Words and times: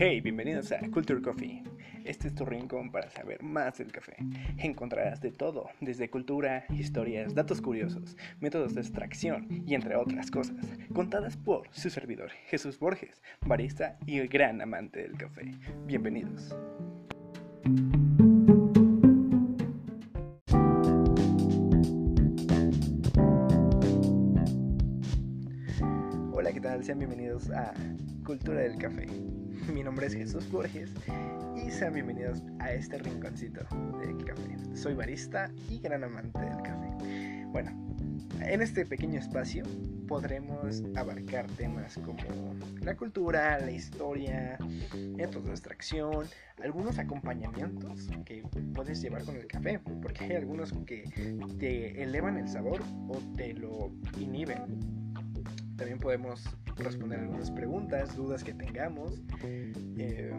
Hey, 0.00 0.20
bienvenidos 0.20 0.70
a 0.70 0.78
Culture 0.92 1.20
Coffee. 1.20 1.60
Este 2.04 2.28
es 2.28 2.34
tu 2.36 2.44
rincón 2.44 2.92
para 2.92 3.10
saber 3.10 3.42
más 3.42 3.78
del 3.78 3.90
café. 3.90 4.14
Encontrarás 4.56 5.20
de 5.20 5.32
todo, 5.32 5.70
desde 5.80 6.08
cultura, 6.08 6.66
historias, 6.70 7.34
datos 7.34 7.60
curiosos, 7.60 8.16
métodos 8.38 8.76
de 8.76 8.82
extracción 8.82 9.48
y 9.66 9.74
entre 9.74 9.96
otras 9.96 10.30
cosas, 10.30 10.54
contadas 10.94 11.36
por 11.36 11.66
su 11.72 11.90
servidor, 11.90 12.30
Jesús 12.46 12.78
Borges, 12.78 13.20
barista 13.44 13.98
y 14.06 14.20
gran 14.28 14.60
amante 14.60 15.02
del 15.02 15.18
café. 15.18 15.50
Bienvenidos. 15.84 16.54
Hola, 26.32 26.52
¿qué 26.52 26.60
tal? 26.60 26.84
Sean 26.84 27.00
bienvenidos 27.00 27.50
a 27.50 27.74
Cultura 28.24 28.60
del 28.60 28.78
Café. 28.78 29.37
Mi 29.72 29.82
nombre 29.82 30.06
es 30.06 30.14
Jesús 30.14 30.50
Borges 30.50 30.90
y 31.56 31.70
sean 31.70 31.92
bienvenidos 31.92 32.42
a 32.58 32.72
este 32.72 32.98
rinconcito 32.98 33.60
del 34.00 34.24
café. 34.24 34.56
Soy 34.74 34.94
barista 34.94 35.50
y 35.68 35.78
gran 35.78 36.04
amante 36.04 36.38
del 36.38 36.62
café. 36.62 37.44
Bueno, 37.48 37.70
en 38.40 38.62
este 38.62 38.86
pequeño 38.86 39.18
espacio 39.18 39.64
podremos 40.06 40.82
abarcar 40.96 41.46
temas 41.52 41.98
como 42.04 42.54
la 42.80 42.96
cultura, 42.96 43.58
la 43.60 43.70
historia, 43.70 44.58
métodos 45.16 45.46
de 45.46 45.50
extracción, 45.50 46.26
algunos 46.62 46.98
acompañamientos 46.98 48.08
que 48.24 48.42
puedes 48.74 49.02
llevar 49.02 49.24
con 49.24 49.36
el 49.36 49.46
café, 49.46 49.80
porque 50.02 50.24
hay 50.24 50.32
algunos 50.36 50.72
que 50.86 51.04
te 51.58 52.02
elevan 52.02 52.38
el 52.38 52.48
sabor 52.48 52.80
o 53.08 53.18
te 53.36 53.52
lo 53.52 53.92
inhiben 54.18 54.98
también 55.78 56.00
podemos 56.00 56.42
responder 56.84 57.20
algunas 57.20 57.50
preguntas, 57.50 58.16
dudas 58.16 58.44
que 58.44 58.54
tengamos. 58.54 59.22
Eh, 59.42 60.32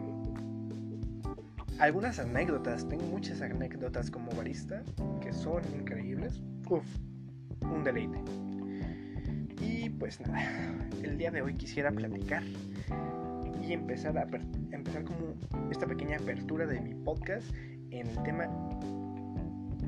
algunas 1.78 2.18
anécdotas, 2.18 2.88
tengo 2.88 3.04
muchas 3.06 3.40
anécdotas 3.40 4.10
como 4.10 4.30
barista 4.32 4.82
que 5.20 5.32
son 5.32 5.62
increíbles. 5.78 6.40
Uf, 6.68 6.84
un 7.62 7.84
deleite. 7.84 8.18
Y 9.60 9.90
pues 9.90 10.20
nada, 10.20 10.40
el 11.02 11.18
día 11.18 11.30
de 11.30 11.42
hoy 11.42 11.54
quisiera 11.54 11.90
platicar 11.90 12.42
y 13.62 13.72
empezar 13.72 14.16
a 14.18 14.26
empezar 14.72 15.04
como 15.04 15.34
esta 15.70 15.86
pequeña 15.86 16.16
apertura 16.16 16.66
de 16.66 16.80
mi 16.80 16.94
podcast 16.94 17.46
en 17.90 18.06
el 18.06 18.22
tema 18.22 18.48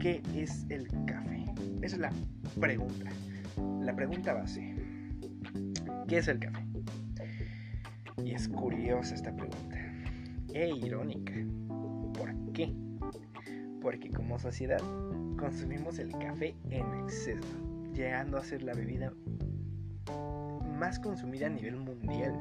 ¿qué 0.03 0.21
es 0.35 0.67
el 0.69 0.89
café? 1.07 1.45
Esa 1.81 1.97
es 1.97 1.99
la 1.99 2.11
pregunta. 2.61 3.11
La 3.81 3.95
pregunta 3.95 4.35
base. 4.35 4.72
¿Qué 6.09 6.19
es 6.19 6.29
el 6.29 6.39
café? 6.39 6.65
Y 8.25 8.33
es 8.33 8.49
curiosa 8.49 9.15
esta 9.15 9.35
pregunta. 9.35 9.77
E 10.55 10.71
irónica. 10.71 11.33
¿Por 12.15 12.53
qué? 12.53 12.73
Porque 13.81 14.11
como 14.11 14.39
sociedad 14.39 14.81
consumimos 15.39 15.99
el 15.99 16.13
café 16.13 16.55
en 16.71 16.87
exceso, 17.05 17.49
llegando 17.95 18.37
a 18.37 18.45
ser 18.45 18.63
la 18.63 18.75
bebida 18.75 19.13
más 20.79 20.99
consumida 20.99 21.47
a 21.47 21.51
nivel 21.51 21.77
mundial. 21.77 22.35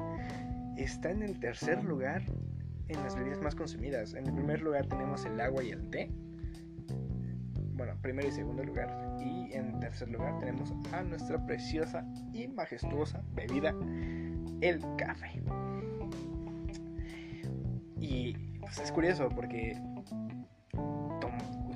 Está 0.76 1.10
en 1.10 1.22
el 1.22 1.38
tercer 1.38 1.82
lugar 1.84 2.22
en 2.88 3.02
las 3.02 3.16
bebidas 3.16 3.40
más 3.40 3.54
consumidas. 3.54 4.14
En 4.14 4.26
el 4.26 4.34
primer 4.34 4.60
lugar 4.60 4.86
tenemos 4.86 5.24
el 5.24 5.40
agua 5.40 5.62
y 5.64 5.70
el 5.70 5.88
té. 5.90 6.10
Bueno, 7.82 7.98
primero 8.00 8.28
y 8.28 8.30
segundo 8.30 8.62
lugar 8.62 8.96
y 9.18 9.52
en 9.54 9.80
tercer 9.80 10.08
lugar 10.08 10.38
tenemos 10.38 10.72
a 10.92 11.02
nuestra 11.02 11.44
preciosa 11.44 12.06
y 12.32 12.46
majestuosa 12.46 13.24
bebida, 13.34 13.74
el 14.60 14.80
café. 14.96 15.42
Y 17.98 18.34
pues 18.60 18.78
es 18.78 18.92
curioso 18.92 19.28
porque 19.30 19.76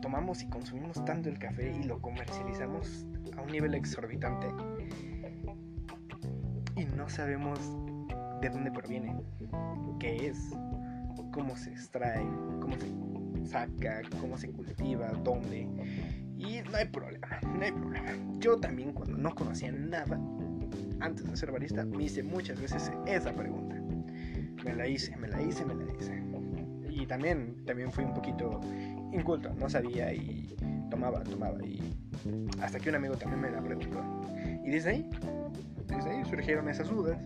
tomamos 0.01 0.45
y 0.45 0.49
consumimos 0.49 1.05
tanto 1.05 1.29
el 1.29 1.41
café 1.41 1.77
y 1.77 1.83
lo 1.83 2.01
comercializamos 2.01 3.05
a 3.37 3.43
un 3.43 3.51
nivel 3.51 3.75
exorbitante 3.75 4.47
y 6.77 6.85
no 6.85 7.09
sabemos 7.09 7.59
de 8.43 8.49
dónde 8.49 8.71
proviene, 8.71 9.13
qué 9.99 10.29
es, 10.29 10.53
cómo 11.33 11.57
se 11.57 11.73
extrae, 11.73 12.25
cómo 12.61 12.77
se 12.79 13.06
saca, 13.47 14.03
cómo 14.21 14.37
se 14.37 14.51
cultiva, 14.51 15.09
dónde. 15.25 15.69
Y 16.39 16.61
no 16.71 16.77
hay 16.77 16.87
problema, 16.87 17.29
no 17.43 17.63
hay 17.63 17.73
problema. 17.73 18.13
Yo 18.39 18.59
también 18.59 18.93
cuando 18.93 19.17
no 19.17 19.35
conocía 19.35 19.73
nada, 19.73 20.21
antes 21.01 21.29
de 21.29 21.37
ser 21.37 21.53
barista, 21.53 21.85
me 21.85 22.05
hice 22.05 22.23
muchas 22.23 22.61
veces 22.61 22.93
esa 23.07 23.33
pregunta. 23.33 23.77
Me 24.65 24.75
la 24.75 24.87
hice, 24.87 25.17
me 25.17 25.29
la 25.29 25.41
hice, 25.41 25.65
me 25.65 25.75
la 25.75 25.93
hice. 25.95 26.23
Y 26.91 27.07
también, 27.07 27.65
también 27.67 27.93
fui 27.93 28.05
un 28.05 28.15
poquito 28.15 28.61
inculto, 29.13 29.53
no 29.55 29.69
sabía 29.69 30.13
y 30.13 30.55
tomaba, 30.91 31.23
tomaba. 31.25 31.63
Y 31.65 31.81
hasta 32.61 32.79
que 32.79 32.89
un 32.89 32.97
amigo 32.97 33.17
también 33.17 33.41
me 33.41 33.51
la 33.51 33.63
preguntó. 33.63 34.03
Y 34.65 34.71
desde 34.71 34.91
ahí, 34.91 35.11
desde 35.87 36.11
ahí 36.11 36.25
surgieron 36.25 36.69
esas 36.69 36.89
dudas. 36.89 37.19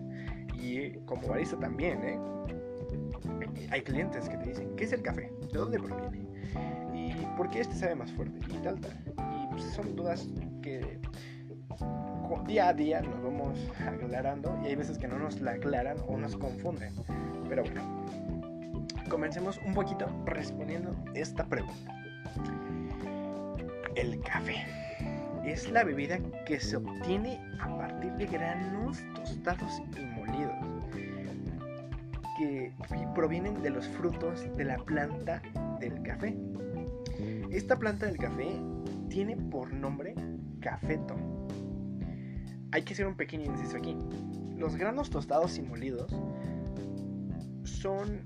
Y 0.60 0.91
como 1.06 1.26
barista 1.28 1.58
también, 1.58 2.02
¿eh? 2.04 2.19
Hay 3.70 3.82
clientes 3.82 4.28
que 4.28 4.36
te 4.36 4.48
dicen, 4.48 4.75
¿qué 4.76 4.84
es 4.84 4.92
el 4.92 5.03
café? 5.03 5.32
¿De 5.53 5.58
dónde 5.58 5.78
proviene? 5.78 6.28
porque 7.36 7.60
este 7.60 7.75
sabe 7.75 7.94
más 7.94 8.12
fuerte 8.12 8.38
y 8.53 8.58
tal, 8.58 8.78
tal. 8.81 8.92
Y 9.16 9.47
pues, 9.50 9.64
son 9.72 9.97
dudas 9.97 10.28
que 10.62 11.00
día 12.47 12.69
a 12.69 12.72
día 12.75 13.00
nos 13.00 13.22
vamos 13.22 13.58
aclarando 13.86 14.58
y 14.62 14.66
hay 14.66 14.75
veces 14.75 14.98
que 14.98 15.08
no 15.08 15.19
nos 15.19 15.41
la 15.41 15.53
aclaran 15.53 15.97
o 16.06 16.16
nos 16.16 16.36
confunden. 16.36 16.92
Pero 17.48 17.62
bueno, 17.62 18.04
comencemos 19.08 19.58
un 19.64 19.72
poquito 19.72 20.06
respondiendo 20.26 20.94
esta 21.14 21.47
pregunta. 21.47 21.94
El 23.94 24.20
café 24.20 24.66
es 25.44 25.70
la 25.70 25.84
bebida 25.84 26.19
que 26.44 26.60
se 26.60 26.76
obtiene 26.76 27.41
a 27.60 27.69
partir 27.76 28.12
de 28.12 28.26
granos 28.26 28.98
tostados 29.14 29.81
y 29.97 30.04
que 32.89 33.07
provienen 33.15 33.63
de 33.63 33.71
los 33.71 33.87
frutos 33.89 34.47
de 34.57 34.65
la 34.65 34.77
planta 34.79 35.43
del 35.81 36.03
café. 36.03 36.37
Esta 37.51 37.79
planta 37.79 38.07
del 38.07 38.17
café 38.17 38.49
tiene 39.09 39.37
por 39.37 39.73
nombre 39.73 40.15
cafeto. 40.61 41.17
Hay 42.73 42.83
que 42.83 42.95
hacer 42.95 43.07
un 43.07 43.17
pequeño 43.17 43.47
inciso 43.47 43.77
aquí. 43.77 43.97
Los 44.57 44.77
granos 44.77 45.11
tostados 45.11 45.59
y 45.59 45.63
molidos 45.63 46.15
son 47.65 48.21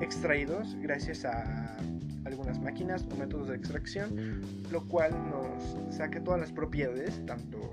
extraídos 0.00 0.74
gracias 0.80 1.24
a 1.24 1.76
algunas 2.24 2.60
máquinas 2.60 3.06
o 3.12 3.16
métodos 3.16 3.48
de 3.48 3.56
extracción, 3.56 4.42
lo 4.70 4.86
cual 4.88 5.12
nos 5.30 5.94
saca 5.94 6.22
todas 6.22 6.40
las 6.40 6.52
propiedades, 6.52 7.24
tanto 7.26 7.70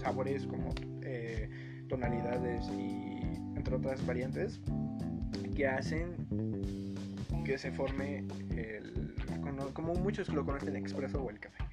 sabores 0.00 0.46
como 0.46 0.74
eh, 1.02 1.48
tonalidades 1.88 2.64
y 2.70 3.14
entre 3.56 3.76
otras 3.76 4.04
variantes, 4.06 4.60
que 5.54 5.66
hacen 5.66 6.94
que 7.44 7.58
se 7.58 7.70
forme 7.72 8.24
el 8.56 9.14
como 9.72 9.94
muchos 9.94 10.28
lo 10.28 10.44
conocen, 10.44 10.76
expreso 10.76 11.22
o 11.22 11.30
el 11.30 11.38
café. 11.38 11.64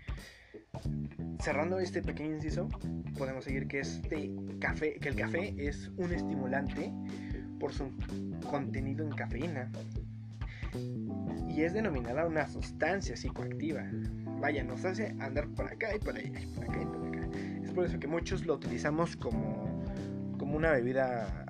Cerrando 1.39 1.79
este 1.79 2.01
pequeño 2.01 2.35
inciso, 2.35 2.67
podemos 3.17 3.45
seguir 3.45 3.67
que 3.67 3.79
este 3.79 4.31
café, 4.59 4.95
que 4.95 5.09
el 5.09 5.15
café 5.15 5.53
es 5.57 5.89
un 5.97 6.11
estimulante 6.11 6.91
por 7.59 7.73
su 7.73 7.91
contenido 8.49 9.05
en 9.05 9.11
cafeína 9.11 9.71
y 11.49 11.61
es 11.61 11.73
denominada 11.73 12.25
una 12.25 12.47
sustancia 12.47 13.15
psicoactiva. 13.15 13.83
Vaya, 14.39 14.63
nos 14.63 14.85
hace 14.85 15.15
andar 15.19 15.47
por 15.49 15.65
acá 15.65 15.95
y 15.95 15.99
por 15.99 16.15
allá, 16.15 16.31
por 16.55 16.63
acá 16.63 16.81
y 16.81 16.85
por 16.85 17.07
acá. 17.07 17.29
Es 17.63 17.71
por 17.71 17.85
eso 17.85 17.99
que 17.99 18.07
muchos 18.07 18.45
lo 18.45 18.55
utilizamos 18.55 19.15
como, 19.15 19.83
como 20.37 20.55
una 20.55 20.71
bebida 20.71 21.40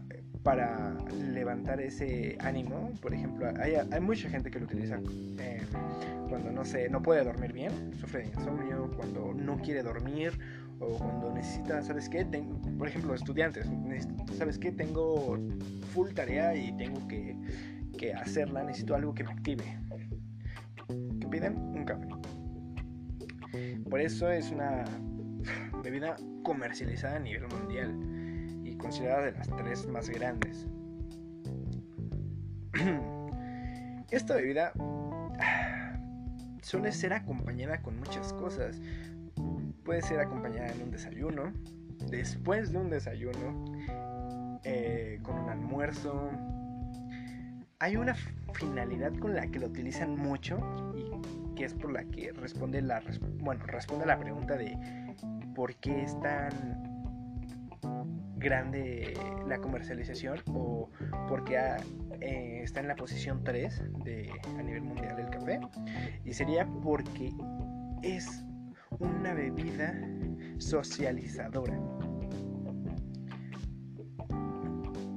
para 0.44 0.96
levantar 1.34 1.80
ese 1.82 2.38
ánimo. 2.40 2.92
Por 3.02 3.14
ejemplo, 3.14 3.48
hay, 3.60 4.02
mucha 4.02 4.30
gente 4.30 4.50
que 4.50 4.60
lo 4.60 4.66
utiliza 4.66 5.00
eh, 5.40 5.62
cuando 6.30 6.52
no, 6.52 6.66
se, 6.66 6.90
no 6.90 7.02
puede 7.02 7.24
dormir 7.24 7.54
bien, 7.54 7.94
sufre 8.00 8.22
de 8.22 8.28
insomnio, 8.28 8.92
cuando 8.96 9.34
no 9.34 9.58
quiere 9.58 9.84
dormir 9.84 10.38
o 10.80 10.98
cuando 10.98 11.32
necesita, 11.34 11.82
¿sabes 11.84 12.10
qué? 12.10 12.26
por 12.78 12.88
ejemplo, 12.88 13.14
estudiantes, 13.14 13.68
¿sabes 14.38 14.58
qué? 14.58 14.72
Tengo 14.72 15.38
full 15.94 16.10
tarea 16.14 16.56
y 16.56 16.76
tengo 16.78 17.08
que, 17.08 17.36
que 17.98 18.14
hacerla, 18.14 18.64
necesito 18.64 18.96
algo 18.96 19.14
que 19.14 19.24
me 19.24 19.32
active. 19.32 19.64
¿Qué 21.20 21.28
piden? 21.28 21.58
Un 21.58 21.86
café. 21.86 22.08
Por 23.90 24.00
eso 24.00 24.30
es 24.30 24.50
una 24.52 24.86
bebida 25.84 26.16
comercializada 26.44 27.18
a 27.18 27.20
nivel 27.20 27.48
mundial 27.48 28.11
considerada 28.82 29.26
de 29.26 29.32
las 29.34 29.50
tres 29.56 29.88
más 29.88 30.10
grandes. 30.10 30.66
Esta 34.12 34.36
bebida 34.36 34.74
suele 36.62 36.92
ser 36.92 37.14
acompañada 37.14 37.82
con 37.82 37.98
muchas 37.98 38.34
cosas. 38.34 38.82
Puede 39.84 40.02
ser 40.02 40.20
acompañada 40.20 40.68
en 40.68 40.84
un 40.84 40.92
desayuno, 40.92 41.54
después 42.10 42.72
de 42.72 42.78
un 42.78 42.90
desayuno, 42.90 43.66
eh, 44.64 45.20
con 45.24 45.40
un 45.40 45.50
almuerzo, 45.50 46.30
hay 47.82 47.98
una 47.98 48.14
finalidad 48.54 49.12
con 49.18 49.34
la 49.34 49.48
que 49.48 49.58
lo 49.58 49.66
utilizan 49.66 50.16
mucho 50.16 50.60
y 50.96 51.56
que 51.56 51.66
es 51.66 51.74
por 51.74 51.92
la 51.92 52.04
que 52.04 52.32
responde 52.32 52.80
la 52.80 53.02
bueno 53.40 53.66
responde 53.66 54.06
la 54.06 54.20
pregunta 54.20 54.56
de 54.56 54.78
por 55.56 55.74
qué 55.78 56.04
es 56.04 56.20
tan 56.20 56.91
grande 58.42 59.14
la 59.48 59.60
comercialización 59.60 60.40
o 60.54 60.90
porque 61.28 61.58
eh, 62.20 62.62
está 62.64 62.82
en 62.82 62.88
la 62.88 62.96
posición 62.96 63.44
3 63.44 63.84
de, 64.04 64.30
a 64.58 64.64
nivel 64.64 64.82
mundial 64.82 65.16
del 65.16 65.30
café 65.30 65.60
y 66.26 66.34
sería 66.34 66.66
porque 66.84 67.32
es 68.02 68.44
una 69.00 69.34
bebida 69.34 69.94
socializadora. 70.58 71.80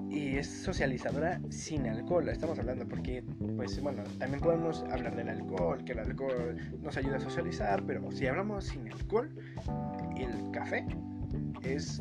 Y 0.08 0.36
es 0.36 0.46
socializadora 0.46 1.40
sin 1.50 1.86
alcohol 1.86 2.28
estamos 2.28 2.58
hablando 2.58 2.86
porque 2.86 3.24
pues 3.56 3.80
bueno 3.82 4.04
también 4.18 4.40
podemos 4.40 4.84
hablar 4.92 5.16
del 5.16 5.28
alcohol 5.28 5.84
que 5.84 5.92
el 5.92 5.98
alcohol 5.98 6.56
nos 6.80 6.96
ayuda 6.96 7.16
a 7.16 7.20
socializar 7.20 7.82
pero 7.84 8.10
si 8.12 8.28
hablamos 8.28 8.66
sin 8.66 8.90
alcohol 8.92 9.34
el 10.16 10.50
café 10.52 10.86
es 11.64 12.00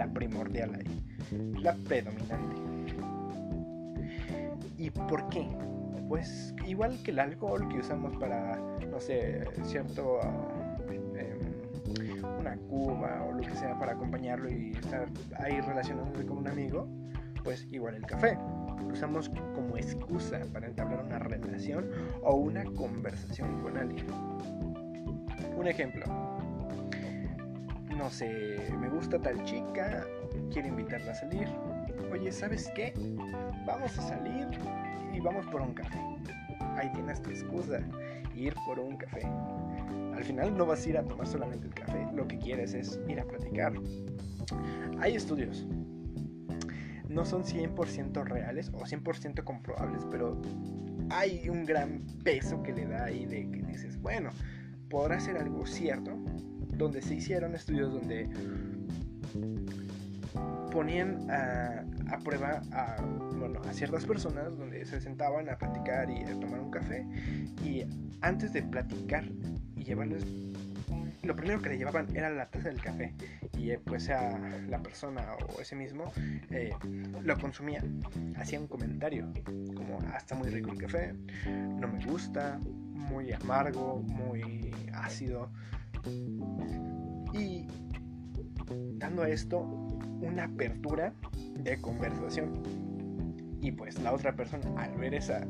la 0.00 0.06
primordial 0.06 0.74
ahí, 0.76 1.62
la 1.62 1.74
predominante. 1.74 2.56
¿Y 4.78 4.88
por 4.88 5.28
qué? 5.28 5.46
Pues 6.08 6.54
igual 6.66 6.98
que 7.02 7.10
el 7.10 7.18
alcohol 7.18 7.68
que 7.68 7.80
usamos 7.80 8.16
para, 8.16 8.56
no 8.90 8.98
sé, 8.98 9.44
cierto, 9.64 10.18
em, 10.88 12.38
una 12.38 12.56
cuba 12.56 13.26
o 13.28 13.32
lo 13.32 13.42
que 13.42 13.54
sea 13.54 13.78
para 13.78 13.92
acompañarlo 13.92 14.48
y 14.50 14.70
estar 14.70 15.06
ahí 15.38 15.60
relacionándose 15.60 16.24
con 16.24 16.38
un 16.38 16.48
amigo, 16.48 16.88
pues 17.44 17.66
igual 17.70 17.96
el 17.96 18.06
café. 18.06 18.38
Lo 18.80 18.94
usamos 18.94 19.28
como 19.54 19.76
excusa 19.76 20.40
para 20.54 20.66
entablar 20.66 21.04
una 21.04 21.18
relación 21.18 21.90
o 22.22 22.36
una 22.36 22.64
conversación 22.64 23.60
con 23.60 23.76
alguien. 23.76 24.06
Un 25.58 25.66
ejemplo, 25.66 26.06
no 28.00 28.08
sé, 28.08 28.56
me 28.78 28.88
gusta 28.88 29.20
tal 29.20 29.44
chica, 29.44 30.06
quiero 30.50 30.68
invitarla 30.68 31.12
a 31.12 31.14
salir. 31.14 31.46
Oye, 32.10 32.32
¿sabes 32.32 32.72
qué? 32.74 32.94
Vamos 33.66 33.98
a 33.98 34.02
salir 34.02 34.48
y 35.12 35.20
vamos 35.20 35.44
por 35.48 35.60
un 35.60 35.74
café. 35.74 36.00
Ahí 36.76 36.90
tienes 36.94 37.20
tu 37.20 37.28
excusa, 37.28 37.80
ir 38.34 38.54
por 38.64 38.80
un 38.80 38.96
café. 38.96 39.20
Al 40.14 40.24
final 40.24 40.56
no 40.56 40.64
vas 40.64 40.86
a 40.86 40.88
ir 40.88 40.96
a 40.96 41.04
tomar 41.04 41.26
solamente 41.26 41.66
el 41.66 41.74
café, 41.74 42.06
lo 42.14 42.26
que 42.26 42.38
quieres 42.38 42.72
es 42.72 42.98
ir 43.06 43.20
a 43.20 43.24
platicar. 43.24 43.74
Hay 44.98 45.14
estudios, 45.14 45.66
no 47.06 47.26
son 47.26 47.44
100% 47.44 48.24
reales 48.24 48.70
o 48.72 48.78
100% 48.78 49.44
comprobables, 49.44 50.06
pero 50.10 50.40
hay 51.10 51.50
un 51.50 51.66
gran 51.66 52.06
peso 52.24 52.62
que 52.62 52.72
le 52.72 52.86
da 52.86 53.04
ahí 53.04 53.26
de 53.26 53.50
que 53.50 53.62
dices, 53.62 54.00
bueno, 54.00 54.30
podrá 54.88 55.20
ser 55.20 55.36
algo 55.36 55.66
cierto, 55.66 56.16
donde 56.80 57.02
se 57.02 57.14
hicieron 57.14 57.54
estudios 57.54 57.92
donde 57.92 58.28
ponían 60.72 61.30
a, 61.30 62.18
prueba 62.24 62.62
a, 62.72 62.96
bueno, 63.36 63.60
a 63.68 63.72
ciertas 63.72 64.06
personas 64.06 64.56
donde 64.56 64.84
se 64.86 65.00
sentaban 65.00 65.48
a 65.48 65.58
platicar 65.58 66.10
y 66.10 66.22
a 66.24 66.40
tomar 66.40 66.60
un 66.60 66.70
café 66.70 67.06
y 67.64 67.84
antes 68.22 68.52
de 68.52 68.62
platicar 68.62 69.24
y 69.76 69.84
llevarles 69.84 70.24
lo 71.22 71.36
primero 71.36 71.60
que 71.60 71.68
le 71.68 71.78
llevaban 71.78 72.06
era 72.16 72.30
la 72.30 72.48
taza 72.50 72.70
del 72.70 72.80
café 72.80 73.14
y 73.58 73.70
eh, 73.70 73.78
pues 73.84 74.08
a 74.08 74.38
la 74.68 74.82
persona 74.82 75.22
o 75.54 75.60
ese 75.60 75.76
mismo 75.76 76.10
eh, 76.50 76.72
lo 77.22 77.38
consumía. 77.38 77.84
Hacía 78.36 78.58
un 78.58 78.66
comentario 78.66 79.30
como 79.76 79.98
ah, 80.08 80.16
está 80.16 80.34
muy 80.34 80.48
rico 80.48 80.72
el 80.72 80.78
café 80.78 81.12
no 81.44 81.88
me 81.88 82.04
gusta 82.06 82.58
muy 82.64 83.32
amargo 83.32 84.02
muy 84.02 84.72
ácido 84.94 85.50
y 87.32 87.66
dando 88.98 89.22
a 89.22 89.28
esto 89.28 89.60
una 90.20 90.44
apertura 90.44 91.12
de 91.54 91.80
conversación. 91.80 92.62
Y 93.62 93.72
pues 93.72 94.00
la 94.00 94.14
otra 94.14 94.34
persona 94.34 94.64
al 94.76 94.96
ver 94.96 95.14
esa 95.14 95.46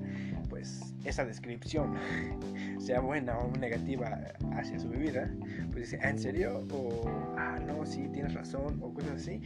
pues 0.51 0.95
esa 1.05 1.25
descripción, 1.25 1.95
sea 2.79 3.01
buena 3.01 3.39
o 3.39 3.57
negativa 3.57 4.21
hacia 4.53 4.79
su 4.79 4.91
bebida, 4.91 5.31
pues 5.71 5.91
dice, 5.91 5.99
¿en 6.07 6.19
serio? 6.19 6.67
O, 6.73 7.09
ah, 7.39 7.59
no, 7.67 7.87
sí, 7.87 8.09
tienes 8.13 8.35
razón, 8.35 8.79
o 8.83 8.93
cosas 8.93 9.13
así. 9.13 9.41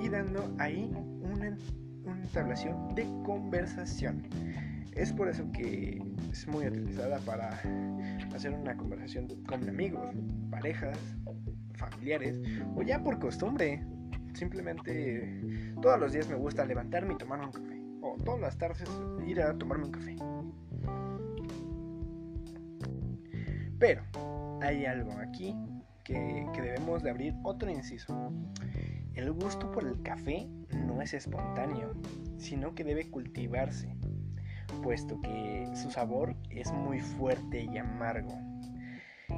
Y 0.00 0.08
dando 0.08 0.54
ahí 0.58 0.90
una, 1.20 1.58
una 2.04 2.22
entablación 2.22 2.94
de 2.94 3.04
conversación. 3.24 4.22
Es 4.94 5.12
por 5.12 5.28
eso 5.28 5.50
que 5.50 6.00
es 6.30 6.46
muy 6.46 6.66
utilizada 6.68 7.18
para 7.20 7.60
hacer 8.32 8.52
una 8.52 8.76
conversación 8.76 9.26
con 9.44 9.68
amigos, 9.68 10.14
parejas, 10.50 10.96
familiares 11.74 12.40
o 12.76 12.82
ya 12.82 13.02
por 13.02 13.18
costumbre. 13.18 13.84
Simplemente 14.34 15.72
todos 15.82 15.98
los 15.98 16.12
días 16.12 16.28
me 16.28 16.36
gusta 16.36 16.64
levantarme 16.64 17.14
y 17.14 17.16
tomar 17.16 17.40
un 17.40 17.50
café. 17.50 17.82
O 18.02 18.16
todas 18.24 18.40
las 18.40 18.56
tardes 18.56 18.88
ir 19.26 19.40
a 19.42 19.56
tomarme 19.58 19.86
un 19.86 19.90
café. 19.90 20.16
Pero 23.80 24.02
hay 24.62 24.86
algo 24.86 25.12
aquí 25.18 25.56
que, 26.04 26.46
que 26.54 26.62
debemos 26.62 27.02
de 27.02 27.10
abrir 27.10 27.34
otro 27.42 27.68
inciso. 27.68 28.32
El 29.14 29.32
gusto 29.32 29.72
por 29.72 29.86
el 29.86 30.00
café 30.02 30.48
no 30.86 31.02
es 31.02 31.14
espontáneo, 31.14 31.94
sino 32.38 32.74
que 32.74 32.84
debe 32.84 33.10
cultivarse 33.10 33.96
puesto 34.74 35.20
que 35.20 35.68
su 35.74 35.90
sabor 35.90 36.34
es 36.50 36.72
muy 36.72 37.00
fuerte 37.00 37.62
y 37.62 37.78
amargo. 37.78 38.38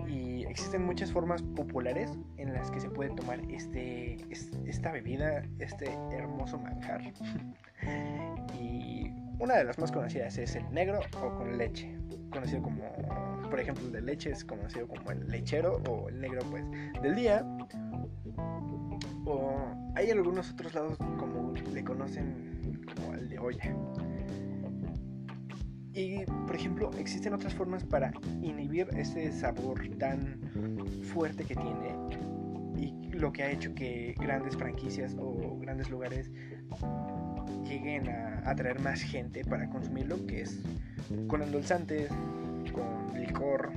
Y 0.09 0.45
existen 0.45 0.85
muchas 0.85 1.13
formas 1.13 1.43
populares 1.43 2.11
en 2.37 2.53
las 2.53 2.71
que 2.71 2.81
se 2.81 2.91
puede 2.91 3.11
tomar 3.11 3.41
este, 3.51 4.17
esta 4.65 4.93
bebida, 4.93 5.45
este 5.59 5.93
hermoso 6.13 6.59
manjar. 6.59 7.03
y 8.61 9.13
una 9.39 9.57
de 9.57 9.65
las 9.65 9.79
más 9.79 9.93
conocidas 9.93 10.39
es 10.39 10.57
el 10.57 10.71
negro 10.73 11.01
o 11.23 11.37
con 11.37 11.59
leche, 11.59 11.95
conocido 12.31 12.63
como, 12.63 12.83
por 13.51 13.61
ejemplo, 13.61 13.85
el 13.87 13.93
de 13.93 14.01
leche 14.01 14.31
es 14.31 14.45
conocido 14.45 14.89
como 14.89 15.11
el 15.11 15.29
lechero 15.29 15.83
o 15.89 16.09
el 16.09 16.21
negro 16.21 16.41
pues 16.51 16.65
del 17.03 17.15
día. 17.15 17.45
O 19.25 19.59
hay 19.95 20.11
algunos 20.11 20.53
otros 20.53 20.75
lados 20.75 20.97
como 21.19 21.53
le 21.53 21.85
conocen 21.85 22.83
como 22.95 23.15
el 23.15 23.29
de 23.29 23.39
olla. 23.39 23.77
Y, 25.97 26.27
por 26.47 26.55
ejemplo, 26.55 26.91
existen 26.99 27.33
otras 27.33 27.55
formas 27.55 27.83
para 27.83 28.13
inhibir 28.43 28.87
ese 28.95 29.33
sabor 29.33 29.81
tan 29.99 30.39
fuerte 31.15 31.43
que 31.45 31.55
tiene 31.55 31.97
y 32.77 33.09
lo 33.13 33.33
que 33.33 33.43
ha 33.43 33.51
hecho 33.51 33.75
que 33.75 34.15
grandes 34.21 34.55
franquicias 34.59 35.17
o 35.19 35.59
grandes 35.59 35.89
lugares 35.89 36.31
lleguen 37.65 38.11
a 38.11 38.43
atraer 38.45 38.79
más 38.81 39.01
gente 39.01 39.43
para 39.43 39.71
consumirlo, 39.71 40.27
que 40.27 40.43
es 40.43 40.61
con 41.29 41.41
endulzantes, 41.41 42.11
con 42.75 43.19
licor, 43.19 43.73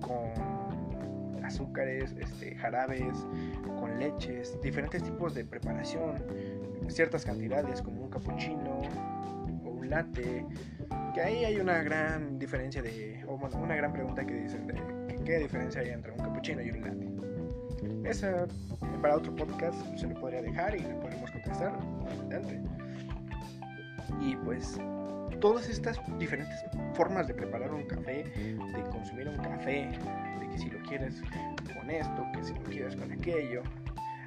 con 0.00 1.44
azúcares, 1.44 2.14
este, 2.20 2.54
jarabes, 2.54 3.26
con 3.80 3.98
leches, 3.98 4.56
diferentes 4.62 5.02
tipos 5.02 5.34
de 5.34 5.44
preparación, 5.44 6.22
ciertas 6.86 7.24
cantidades 7.24 7.82
como 7.82 8.02
un 8.02 8.10
cappuccino 8.10 8.82
o 9.64 9.70
un 9.70 9.90
latte 9.90 10.46
que 11.18 11.24
ahí 11.24 11.44
hay 11.44 11.56
una 11.56 11.82
gran 11.82 12.38
diferencia 12.38 12.80
de, 12.80 13.24
o 13.26 13.36
bueno, 13.36 13.58
una 13.58 13.74
gran 13.74 13.92
pregunta 13.92 14.24
que 14.24 14.34
dicen 14.34 14.68
de 14.68 14.74
qué 15.24 15.38
diferencia 15.38 15.80
hay 15.80 15.88
entre 15.88 16.12
un 16.12 16.18
cappuccino 16.18 16.62
y 16.62 16.70
un 16.70 16.80
latte. 16.80 18.08
Esa 18.08 18.46
para 19.02 19.16
otro 19.16 19.34
podcast 19.34 19.74
se 19.96 20.06
lo 20.06 20.14
podría 20.20 20.42
dejar 20.42 20.76
y 20.76 20.78
le 20.78 20.94
podemos 20.94 21.28
contestar 21.32 21.76
adelante. 22.06 22.60
Y 24.20 24.36
pues 24.36 24.78
todas 25.40 25.68
estas 25.68 25.98
diferentes 26.20 26.56
formas 26.94 27.26
de 27.26 27.34
preparar 27.34 27.72
un 27.72 27.82
café, 27.88 28.22
de 28.22 28.82
consumir 28.92 29.28
un 29.28 29.38
café, 29.38 29.90
de 30.38 30.48
que 30.48 30.58
si 30.58 30.70
lo 30.70 30.78
quieres 30.84 31.20
con 31.76 31.90
esto, 31.90 32.26
que 32.32 32.44
si 32.44 32.54
lo 32.54 32.62
quieres 32.62 32.94
con 32.94 33.10
aquello, 33.10 33.64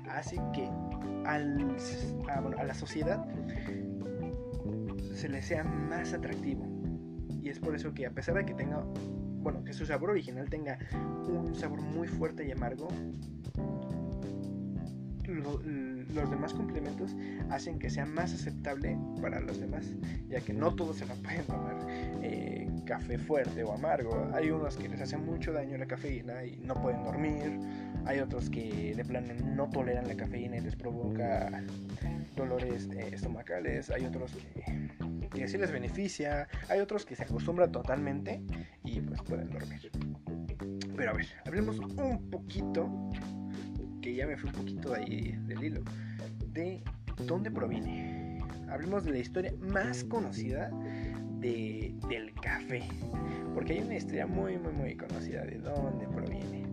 así 0.09 0.35
que 0.53 0.69
al, 1.25 1.77
a 2.57 2.63
la 2.65 2.73
sociedad 2.73 3.25
se 5.13 5.29
le 5.29 5.41
sea 5.41 5.63
más 5.63 6.13
atractivo. 6.13 6.70
Es 7.51 7.59
por 7.59 7.75
eso 7.75 7.93
que 7.93 8.05
a 8.05 8.11
pesar 8.11 8.35
de 8.35 8.45
que 8.45 8.53
tenga, 8.53 8.81
bueno, 9.41 9.61
que 9.65 9.73
su 9.73 9.85
sabor 9.85 10.11
original 10.11 10.49
tenga 10.49 10.79
un 11.27 11.53
sabor 11.53 11.81
muy 11.81 12.07
fuerte 12.07 12.47
y 12.47 12.51
amargo, 12.51 12.87
los 15.27 16.29
demás 16.29 16.53
complementos 16.53 17.13
hacen 17.49 17.77
que 17.77 17.89
sea 17.89 18.05
más 18.05 18.33
aceptable 18.33 18.97
para 19.21 19.41
los 19.41 19.59
demás, 19.59 19.85
ya 20.29 20.39
que 20.39 20.53
no 20.53 20.73
todos 20.75 20.95
se 20.97 21.05
lo 21.05 21.13
pueden 21.15 21.43
tomar 21.43 21.75
eh, 22.21 22.60
café 22.85 23.17
fuerte 23.17 23.63
o 23.63 23.73
amargo. 23.73 24.29
Hay 24.33 24.51
unos 24.51 24.77
que 24.77 24.89
les 24.89 25.01
hace 25.01 25.17
mucho 25.17 25.53
daño 25.53 25.77
la 25.77 25.85
cafeína 25.85 26.43
y 26.43 26.57
no 26.57 26.73
pueden 26.75 27.03
dormir, 27.03 27.59
hay 28.05 28.19
otros 28.19 28.49
que 28.49 28.93
de 28.95 29.05
plano 29.05 29.33
no 29.55 29.69
toleran 29.69 30.07
la 30.07 30.15
cafeína 30.15 30.57
y 30.57 30.61
les 30.61 30.75
provoca 30.75 31.63
dolores 32.35 32.89
eh, 32.93 33.09
estomacales, 33.13 33.89
hay 33.89 34.05
otros 34.05 34.31
que 34.33 34.91
que 35.33 35.47
sí 35.47 35.57
les 35.57 35.71
beneficia, 35.71 36.47
hay 36.69 36.79
otros 36.79 37.05
que 37.05 37.15
se 37.15 37.23
acostumbran 37.23 37.71
totalmente 37.71 38.41
y 38.83 38.99
pues 39.01 39.21
pueden 39.21 39.49
dormir. 39.49 39.91
Pero 40.95 41.11
a 41.11 41.13
ver, 41.13 41.27
hablemos 41.45 41.79
un 41.79 42.29
poquito, 42.29 42.89
que 44.01 44.15
ya 44.15 44.27
me 44.27 44.37
fui 44.37 44.49
un 44.49 44.55
poquito 44.55 44.91
de 44.91 44.99
ahí 44.99 45.39
del 45.45 45.63
hilo, 45.63 45.81
de 46.47 46.83
dónde 47.25 47.49
proviene. 47.49 48.39
Hablemos 48.69 49.03
de 49.03 49.11
la 49.11 49.17
historia 49.19 49.53
más 49.59 50.03
conocida 50.03 50.69
de, 51.41 51.93
del 52.07 52.33
café, 52.35 52.83
porque 53.53 53.73
hay 53.73 53.79
una 53.79 53.95
historia 53.95 54.27
muy, 54.27 54.57
muy, 54.57 54.71
muy 54.73 54.95
conocida 54.95 55.43
de 55.43 55.57
dónde 55.57 56.07
proviene. 56.07 56.65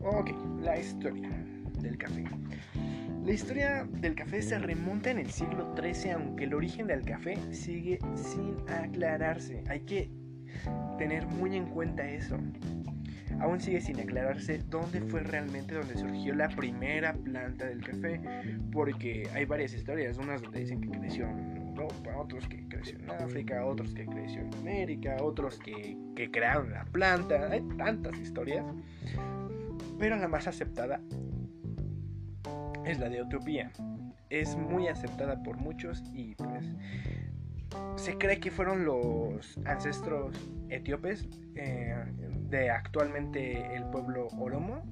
Ok, 0.00 0.30
la 0.60 0.78
historia 0.78 1.30
del 1.80 1.96
café. 1.96 2.24
La 3.24 3.32
historia 3.32 3.86
del 4.00 4.16
café 4.16 4.42
se 4.42 4.58
remonta 4.58 5.10
en 5.10 5.18
el 5.18 5.30
siglo 5.30 5.72
XIII, 5.76 6.12
aunque 6.12 6.44
el 6.44 6.54
origen 6.54 6.88
del 6.88 7.04
café 7.04 7.36
sigue 7.52 7.98
sin 8.16 8.56
aclararse. 8.68 9.62
Hay 9.68 9.80
que 9.80 10.10
tener 10.98 11.26
muy 11.26 11.56
en 11.56 11.66
cuenta 11.66 12.08
eso. 12.08 12.36
Aún 13.40 13.60
sigue 13.60 13.80
sin 13.80 14.00
aclararse 14.00 14.58
dónde 14.68 15.00
fue 15.02 15.22
realmente 15.22 15.74
donde 15.74 15.96
surgió 15.96 16.34
la 16.34 16.48
primera 16.48 17.12
planta 17.12 17.66
del 17.66 17.82
café, 17.82 18.20
porque 18.72 19.28
hay 19.34 19.44
varias 19.44 19.72
historias, 19.74 20.18
unas 20.18 20.42
donde 20.42 20.60
dicen 20.60 20.80
que 20.80 20.90
creció 20.90 21.28
Otros 22.16 22.46
que 22.48 22.66
creció 22.68 22.98
en 22.98 23.10
África, 23.10 23.64
otros 23.64 23.94
que 23.94 24.06
creció 24.06 24.42
en 24.42 24.54
América, 24.54 25.16
otros 25.20 25.58
que, 25.58 25.96
que 26.14 26.30
crearon 26.30 26.70
la 26.70 26.84
planta, 26.84 27.48
hay 27.50 27.62
tantas 27.76 28.18
historias, 28.18 28.64
pero 29.98 30.16
la 30.16 30.28
más 30.28 30.46
aceptada 30.46 31.00
es 32.84 32.98
la 32.98 33.08
de 33.08 33.18
Etiopía. 33.20 33.72
Es 34.30 34.56
muy 34.56 34.88
aceptada 34.88 35.42
por 35.42 35.58
muchos 35.58 36.02
y 36.14 36.34
pues 36.36 36.64
se 37.96 38.16
cree 38.18 38.40
que 38.40 38.50
fueron 38.50 38.84
los 38.84 39.58
ancestros 39.64 40.36
etíopes 40.74 41.28
eh, 41.54 41.94
de 42.48 42.70
actualmente 42.70 43.74
el 43.74 43.84
pueblo 43.86 44.28
Oromo 44.38 44.82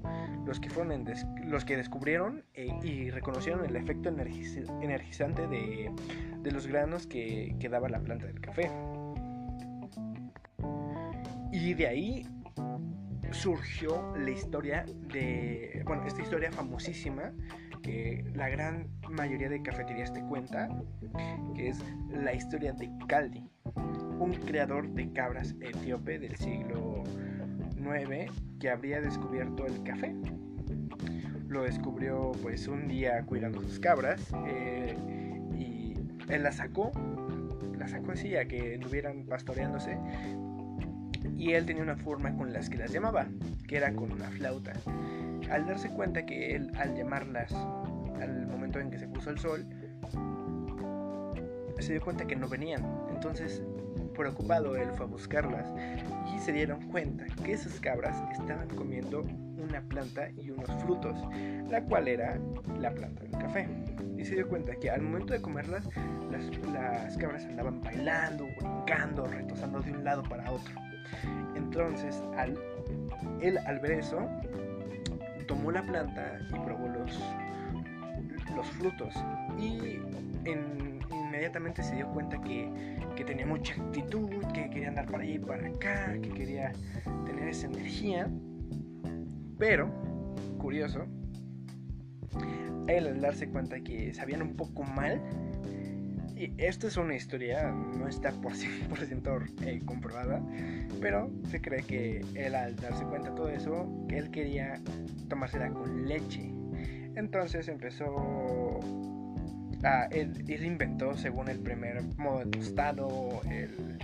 los 0.47 0.59
que 0.61 0.71
fueron 0.71 1.05
los 1.45 1.65
que 1.65 1.77
descubrieron 1.77 2.45
eh, 2.55 2.69
y 2.83 3.11
reconocieron 3.11 3.65
el 3.65 3.77
efecto 3.77 4.09
energizante 4.09 5.47
de, 5.47 5.91
los 6.51 6.67
granos 6.67 7.07
que, 7.07 7.55
que 7.61 7.69
daba 7.69 7.89
la 7.89 8.01
planta 8.01 8.27
del 8.27 8.41
café. 8.41 8.71
Y 11.53 11.75
de 11.75 11.87
ahí 11.87 12.27
surgió 13.33 14.17
la 14.17 14.31
historia 14.31 14.85
de, 15.13 15.83
bueno, 15.85 16.05
esta 16.07 16.23
historia 16.23 16.51
famosísima 16.51 17.33
que 17.83 18.25
la 18.35 18.49
gran 18.49 18.89
mayoría 19.11 19.49
de 19.49 19.63
cafeterías 19.63 20.13
te 20.13 20.23
cuenta, 20.23 20.69
que 21.55 21.69
es 21.69 21.79
la 22.11 22.33
historia 22.35 22.73
de 22.73 22.91
Caldi, 23.09 23.49
un 24.21 24.35
creador 24.35 24.89
de 24.91 25.11
cabras 25.13 25.55
etíope 25.61 26.19
del 26.19 26.37
siglo 26.37 27.03
IX 27.79 28.31
que 28.61 28.71
habría 28.71 29.01
descubierto 29.01 29.67
el 29.67 29.83
café. 29.83 30.15
Lo 31.49 31.63
descubrió 31.63 32.33
pues 32.43 32.69
un 32.69 32.87
día 32.87 33.25
cuidando 33.25 33.63
sus 33.63 33.81
cabras 33.81 34.33
eh, 34.47 34.95
y 35.59 35.95
él 36.29 36.43
la 36.43 36.53
sacó, 36.53 36.93
la 37.79 37.89
sacó 37.89 38.13
así 38.13 38.37
a 38.37 38.47
que 38.47 38.75
estuvieran 38.75 39.25
pastoreándose 39.25 39.99
y 41.37 41.53
él 41.53 41.65
tenía 41.65 41.83
una 41.83 41.97
forma 41.97 42.37
con 42.37 42.53
las 42.53 42.69
que 42.69 42.77
las 42.77 42.93
llamaba, 42.93 43.27
que 43.67 43.79
era 43.79 43.95
con 43.95 44.13
una 44.13 44.31
flauta. 44.31 44.75
Al 45.51 45.67
darse 45.67 45.89
cuenta 45.89 46.27
que 46.27 46.55
él, 46.55 46.71
al 46.77 46.95
llamarlas 46.95 47.53
al 48.21 48.47
momento 48.47 48.79
en 48.79 48.91
que 48.91 48.99
se 48.99 49.09
puso 49.09 49.31
el 49.31 49.39
sol, 49.39 49.67
se 51.79 51.93
dio 51.93 52.03
cuenta 52.03 52.27
que 52.27 52.37
no 52.37 52.47
venían. 52.49 52.87
Entonces, 53.11 53.63
preocupado, 54.13 54.77
él 54.77 54.89
fue 54.97 55.07
a 55.07 55.09
buscarlas 55.09 55.67
y 56.35 56.39
se 56.39 56.53
dieron 56.53 56.81
cuenta 56.89 57.25
que 57.45 57.53
esas 57.53 57.81
cabras 57.81 58.17
estaban 58.33 58.69
comiendo 58.69 59.25
una 59.63 59.81
planta 59.83 60.31
y 60.31 60.51
unos 60.51 60.71
frutos, 60.83 61.17
la 61.69 61.83
cual 61.85 62.09
era 62.09 62.39
la 62.79 62.93
planta 62.93 63.23
del 63.23 63.33
café. 63.33 63.69
Y 64.17 64.25
se 64.25 64.35
dio 64.35 64.49
cuenta 64.49 64.75
que 64.77 64.91
al 64.91 65.03
momento 65.03 65.33
de 65.33 65.41
comerlas, 65.41 65.89
las, 66.31 66.45
las 66.73 67.17
cabras 67.17 67.45
andaban 67.45 67.81
bailando, 67.83 68.47
brincando, 68.59 69.27
retosando 69.27 69.81
de 69.81 69.93
un 69.93 70.05
lado 70.05 70.23
para 70.25 70.51
otro. 70.51 70.75
Entonces, 71.55 72.23
al, 72.37 72.59
él 73.41 73.59
al 73.59 73.81
ver 73.81 73.93
eso, 73.93 74.29
tomó 75.47 75.71
la 75.71 75.83
planta 75.83 76.39
y 76.49 76.59
probó 76.61 76.89
los, 76.89 77.19
los 78.55 78.67
frutos. 78.79 79.15
Y 79.59 79.99
inmediatamente 81.41 81.83
se 81.83 81.95
dio 81.95 82.07
cuenta 82.09 82.39
que, 82.43 82.71
que, 83.17 83.25
tenía 83.25 83.47
mucha 83.47 83.73
actitud, 83.73 84.45
que 84.53 84.69
quería 84.69 84.89
andar 84.89 85.07
para 85.07 85.23
allá 85.23 85.33
y 85.33 85.39
para 85.39 85.69
acá, 85.69 86.13
que 86.21 86.29
quería 86.29 86.73
tener 87.25 87.49
esa 87.49 87.67
energía. 87.67 88.29
Pero, 89.59 89.91
curioso, 90.59 91.07
él 92.89 93.07
al 93.07 93.23
darse 93.23 93.49
cuenta 93.49 93.81
que 93.81 94.13
sabían 94.13 94.43
un 94.43 94.55
poco 94.55 94.83
mal, 94.83 95.19
y 96.37 96.53
esto 96.59 96.89
es 96.89 96.99
una 96.99 97.15
historia, 97.15 97.73
no 97.73 98.07
está 98.07 98.33
por 98.33 98.53
100% 98.53 99.63
eh, 99.67 99.81
comprobada, 99.87 100.43
pero 101.01 101.31
se 101.49 101.63
cree 101.63 101.83
que 101.85 102.21
él 102.35 102.55
al 102.55 102.77
darse 102.77 103.05
cuenta 103.05 103.31
de 103.31 103.37
todo 103.37 103.49
eso, 103.49 104.07
él 104.11 104.31
quería 104.31 104.79
tomársela 105.31 105.71
con 105.71 106.07
leche. 106.07 106.53
Entonces 107.17 107.67
empezó 107.69 108.79
a, 109.83 110.05
él, 110.07 110.65
inventó 110.65 111.17
según 111.17 111.49
el 111.49 111.59
primer 111.59 112.03
modo 112.17 112.41
de 112.41 112.47
tostado, 112.47 113.41
el, 113.51 113.99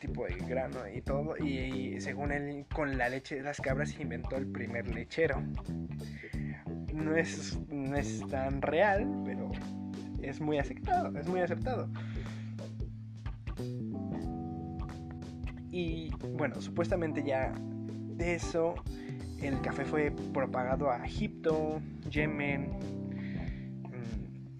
tipo 0.00 0.24
de 0.26 0.36
grano 0.48 0.78
y 0.94 1.00
todo, 1.00 1.36
y, 1.36 2.00
según 2.00 2.30
él 2.30 2.64
con 2.72 2.96
la 2.96 3.08
leche 3.08 3.34
de 3.36 3.42
las 3.42 3.60
cabras 3.60 3.98
inventó 3.98 4.36
el 4.36 4.46
primer 4.46 4.94
lechero. 4.94 5.42
No 6.94 7.16
es, 7.16 7.58
no 7.68 7.96
es 7.96 8.24
tan 8.28 8.62
real, 8.62 9.22
pero 9.24 9.50
es 10.22 10.40
muy 10.40 10.58
aceptado, 10.58 11.18
es 11.18 11.26
muy 11.26 11.40
aceptado. 11.40 11.88
Y 15.70 16.10
bueno, 16.36 16.60
supuestamente 16.60 17.22
ya 17.24 17.52
de 18.16 18.34
eso 18.34 18.74
el 19.40 19.60
café 19.60 19.84
fue 19.84 20.12
propagado 20.32 20.90
a 20.90 21.04
Egipto, 21.04 21.80
Yemen, 22.10 22.97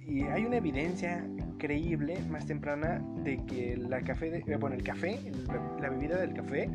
y 0.08 0.22
hay 0.22 0.46
una 0.46 0.56
evidencia 0.56 1.24
creíble 1.58 2.18
más 2.30 2.46
temprana 2.46 3.02
de 3.24 3.44
que 3.44 3.76
la 3.76 4.00
café 4.00 4.42
eh, 4.46 4.56
bueno, 4.56 4.74
el 4.74 4.82
café, 4.82 5.20
la 5.80 5.90
bebida 5.90 6.18
del 6.18 6.32
café 6.32 6.70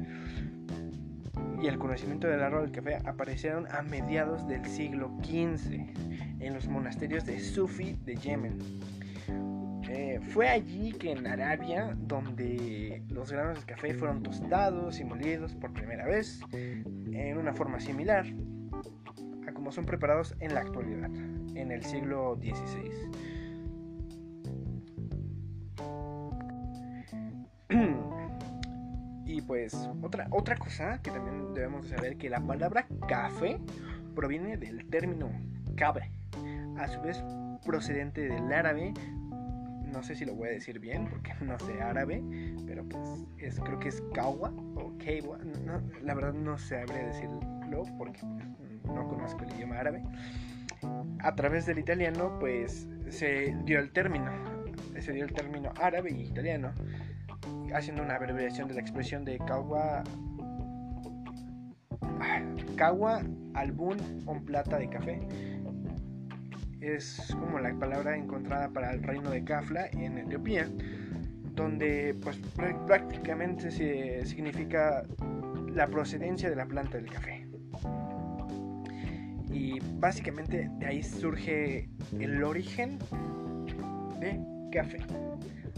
y 1.62 1.68
el 1.68 1.80
conocimiento 1.80 2.28
del 2.28 2.44
árbol 2.44 2.64
del 2.64 2.72
café 2.72 2.98
aparecieron 3.08 3.66
a 3.72 3.82
mediados 3.82 4.48
del 4.48 4.64
siglo 4.66 5.12
XV 5.24 5.74
en 6.40 6.54
los 6.54 6.68
monasterios 6.68 7.26
de 7.26 7.40
Sufi 7.40 7.98
de 8.06 8.16
Yemen. 8.16 8.60
Eh, 9.90 10.20
fue 10.30 10.50
allí 10.50 10.92
que 10.94 11.12
en 11.12 11.26
Arabia, 11.26 11.96
donde 11.98 13.04
los 13.10 13.32
granos 13.32 13.60
de 13.60 13.66
café 13.66 13.94
fueron 13.94 14.22
tostados 14.24 15.00
y 15.00 15.06
molidos 15.06 15.56
por 15.56 15.74
primera 15.74 16.06
vez, 16.06 16.40
en 16.52 17.38
una 17.38 17.54
forma 17.54 17.80
similar 17.80 18.26
a 19.48 19.54
como 19.54 19.72
son 19.72 19.86
preparados 19.86 20.36
en 20.40 20.54
la 20.54 20.62
actualidad, 20.62 21.10
en 21.56 21.72
el 21.72 21.84
siglo 21.84 22.36
XVI. 22.36 22.92
y 29.26 29.42
pues 29.42 29.74
otra, 30.02 30.28
otra 30.32 30.58
cosa 30.58 31.00
que 31.02 31.12
también 31.12 31.54
debemos 31.54 31.88
saber 31.88 32.18
que 32.18 32.30
la 32.30 32.40
palabra 32.40 32.88
café 33.08 33.60
proviene 34.16 34.58
del 34.58 34.86
término 34.90 35.30
cabre, 35.76 36.12
a 36.78 36.88
su 36.88 37.02
vez 37.02 37.24
procedente 37.66 38.22
del 38.22 38.52
árabe 38.52 38.94
no 39.94 40.02
sé 40.02 40.16
si 40.16 40.26
lo 40.26 40.34
voy 40.34 40.50
a 40.50 40.52
decir 40.52 40.80
bien 40.80 41.08
porque 41.08 41.34
no 41.42 41.58
sé 41.60 41.82
árabe, 41.82 42.22
pero 42.66 42.84
pues 42.84 43.26
es, 43.38 43.60
creo 43.60 43.80
que 43.80 43.90
es 43.90 44.04
kawa 44.14 44.52
o 44.76 44.98
keiwa, 44.98 45.38
la 46.02 46.14
verdad 46.14 46.34
no 46.34 46.58
sabré 46.58 47.06
decirlo 47.06 47.84
porque 47.98 48.20
no 48.24 49.08
conozco 49.08 49.44
el 49.44 49.54
idioma 49.54 49.80
árabe. 49.80 50.04
A 51.20 51.36
través 51.36 51.66
del 51.66 51.80
italiano 51.80 52.38
pues 52.40 52.88
se 53.10 53.56
dio 53.66 53.80
el 53.80 53.92
término, 53.92 54.32
se 55.00 55.12
dio 55.12 55.24
el 55.26 55.34
término 55.34 55.72
árabe 55.80 56.12
y 56.12 56.24
italiano, 56.24 56.72
haciendo 57.74 58.04
una 58.04 58.16
abreviación 58.16 58.68
de 58.68 58.76
la 58.76 58.82
expresión 58.82 59.26
de 59.26 59.38
kawa 59.40 60.04
Kawa 62.76 63.22
albun 63.54 63.98
o 64.26 64.34
plata 64.46 64.78
de 64.78 64.90
café 64.90 65.20
es 66.84 67.36
como 67.40 67.60
la 67.60 67.74
palabra 67.74 68.16
encontrada 68.18 68.70
para 68.70 68.92
el 68.92 69.02
reino 69.04 69.30
de 69.30 69.44
Kafla 69.44 69.88
en 69.94 70.18
Etiopía, 70.18 70.68
donde 71.56 72.16
pues 72.22 72.38
prácticamente 72.86 73.72
se 73.72 74.26
significa 74.26 75.04
la 75.74 75.88
procedencia 75.88 76.50
de 76.50 76.56
la 76.56 76.66
planta 76.66 76.98
del 76.98 77.10
café. 77.10 77.43
Y 79.54 79.80
básicamente 80.00 80.70
de 80.80 80.86
ahí 80.86 81.04
surge 81.04 81.90
el 82.20 82.44
origen 82.44 82.98
de 84.20 84.40
café 84.72 84.98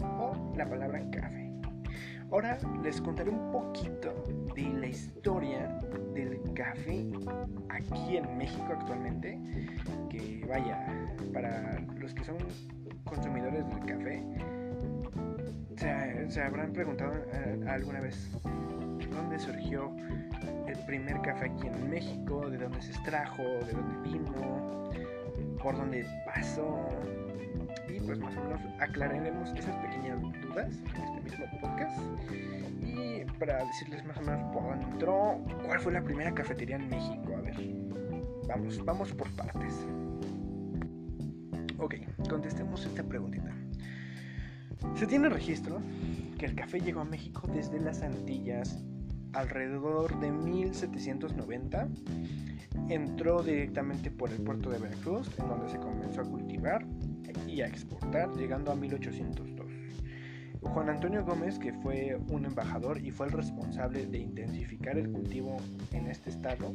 o 0.00 0.54
la 0.56 0.68
palabra 0.68 1.02
café. 1.10 1.50
Ahora 2.32 2.58
les 2.82 3.00
contaré 3.00 3.30
un 3.30 3.52
poquito 3.52 4.24
de 4.54 4.62
la 4.80 4.86
historia 4.88 5.80
del 6.14 6.40
café 6.54 7.06
aquí 7.68 8.16
en 8.16 8.36
México 8.36 8.66
actualmente, 8.70 9.38
que 10.10 10.44
vaya, 10.48 10.86
para 11.32 11.78
los 12.00 12.12
que 12.14 12.24
son 12.24 12.38
consumidores 13.04 13.64
del 13.68 13.84
café, 13.86 14.24
se, 16.28 16.42
habrán 16.42 16.72
preguntado 16.72 17.12
eh, 17.32 17.64
alguna 17.68 18.00
vez 18.00 18.30
dónde 19.10 19.38
surgió 19.38 19.94
el 20.66 20.78
primer 20.86 21.20
café 21.22 21.46
aquí 21.46 21.66
en 21.66 21.90
México, 21.90 22.48
de 22.50 22.58
dónde 22.58 22.80
se 22.82 22.92
extrajo, 22.92 23.42
de 23.42 23.72
dónde 23.72 24.10
vino, 24.10 24.90
por 25.62 25.76
dónde 25.76 26.06
pasó. 26.24 26.88
Y 27.88 28.00
pues 28.00 28.18
más 28.18 28.36
o 28.36 28.40
menos 28.42 28.60
aclararemos 28.80 29.50
esas 29.56 29.74
pequeñas 29.76 30.20
dudas 30.20 30.72
en 30.94 31.02
este 31.02 31.20
mismo 31.22 31.60
podcast. 31.60 31.98
Y 32.82 33.24
para 33.38 33.64
decirles 33.64 34.04
más 34.04 34.16
o 34.18 34.22
menos 34.22 34.52
por 34.52 34.62
dónde 34.64 34.84
entró, 34.86 35.38
cuál 35.64 35.80
fue 35.80 35.92
la 35.92 36.02
primera 36.02 36.32
cafetería 36.32 36.76
en 36.76 36.88
México. 36.88 37.36
A 37.36 37.40
ver, 37.40 37.54
vamos, 38.48 38.84
vamos 38.84 39.12
por 39.12 39.30
partes. 39.32 39.86
Ok, 41.78 41.94
contestemos 42.28 42.84
esta 42.86 43.02
preguntita. 43.02 43.50
Se 44.94 45.06
tiene 45.06 45.28
registro 45.28 45.80
que 46.38 46.46
el 46.46 46.54
café 46.54 46.80
llegó 46.80 47.00
a 47.00 47.04
México 47.04 47.42
desde 47.52 47.80
las 47.80 48.02
Antillas 48.02 48.82
alrededor 49.36 50.18
de 50.18 50.32
1790. 50.32 51.88
Entró 52.88 53.42
directamente 53.42 54.10
por 54.10 54.30
el 54.30 54.42
puerto 54.42 54.70
de 54.70 54.78
Veracruz, 54.78 55.30
en 55.38 55.48
donde 55.48 55.68
se 55.68 55.78
comenzó 55.78 56.22
a 56.22 56.24
cultivar 56.24 56.84
y 57.46 57.60
a 57.60 57.66
exportar, 57.66 58.34
llegando 58.36 58.72
a 58.72 58.76
1802. 58.76 59.66
Juan 60.62 60.88
Antonio 60.88 61.24
Gómez, 61.24 61.58
que 61.58 61.72
fue 61.72 62.16
un 62.28 62.44
embajador 62.44 63.04
y 63.04 63.10
fue 63.10 63.26
el 63.26 63.32
responsable 63.32 64.06
de 64.06 64.18
intensificar 64.18 64.98
el 64.98 65.10
cultivo 65.10 65.56
en 65.92 66.08
este 66.08 66.30
estado, 66.30 66.74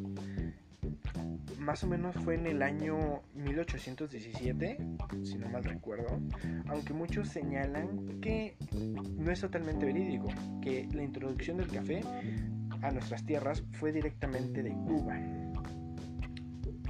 más 1.62 1.84
o 1.84 1.88
menos 1.88 2.16
fue 2.16 2.36
en 2.36 2.48
el 2.48 2.64
año 2.64 3.22
1817, 3.36 4.78
si 5.24 5.38
no 5.38 5.48
mal 5.50 5.64
recuerdo, 5.64 6.20
aunque 6.68 6.94
muchos 6.94 7.30
señalan 7.30 8.20
que 8.20 8.56
no 9.18 9.32
es 9.32 9.42
totalmente 9.42 9.86
verídico, 9.86 10.28
que 10.62 10.88
la 10.92 11.04
introducción 11.04 11.58
del 11.58 11.68
café 11.68 12.02
a 12.82 12.92
nuestras 12.92 13.26
tierras 13.26 13.64
fue 13.72 13.92
directamente 13.92 14.64
de 14.64 14.72
Cuba. 14.72 15.18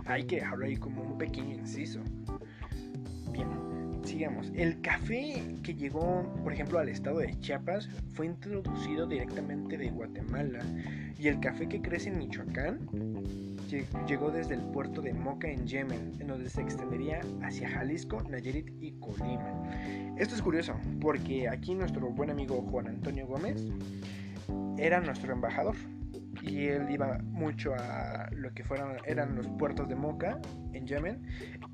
Hay 0.06 0.26
que 0.26 0.38
dejarlo 0.38 0.66
ahí 0.66 0.78
como 0.78 1.02
un 1.02 1.18
pequeño 1.18 1.56
inciso. 1.56 2.02
Bien, 3.32 3.48
sigamos. 4.04 4.52
El 4.56 4.82
café 4.82 5.42
que 5.64 5.74
llegó, 5.74 6.24
por 6.44 6.54
ejemplo, 6.54 6.80
al 6.80 6.90
estado 6.90 7.20
de 7.20 7.40
Chiapas 7.40 7.88
fue 8.14 8.26
introducido 8.26 9.06
directamente 9.06 9.78
de 9.78 9.90
Guatemala 9.90 10.60
y 11.18 11.28
el 11.28 11.40
café 11.40 11.68
que 11.68 11.82
crece 11.82 12.10
en 12.10 12.18
Michoacán 12.18 12.80
llegó 14.08 14.32
desde 14.32 14.56
el 14.56 14.62
puerto 14.62 15.02
de 15.02 15.14
Moca 15.14 15.50
en 15.50 15.66
Yemen, 15.66 16.14
en 16.20 16.28
donde 16.28 16.50
se 16.50 16.62
extendería 16.62 17.22
hacia 17.42 17.70
Jalisco, 17.70 18.22
Nayarit 18.24 18.70
y 18.82 18.92
Colima. 19.00 19.54
Esto 20.18 20.36
es 20.36 20.42
curioso, 20.42 20.74
porque 21.00 21.48
aquí 21.48 21.74
nuestro 21.74 22.10
buen 22.10 22.30
amigo 22.30 22.62
Juan 22.70 22.88
Antonio 22.88 23.28
Gómez 23.28 23.66
era 24.78 25.00
nuestro 25.00 25.34
embajador 25.34 25.76
y 26.42 26.68
él 26.68 26.90
iba 26.90 27.20
mucho 27.24 27.74
a 27.76 28.30
lo 28.32 28.54
que 28.54 28.64
fueron 28.64 28.98
eran 29.06 29.36
los 29.36 29.48
puertos 29.48 29.88
de 29.88 29.96
Moca 29.96 30.40
en 30.74 30.88
Yemen 30.88 31.24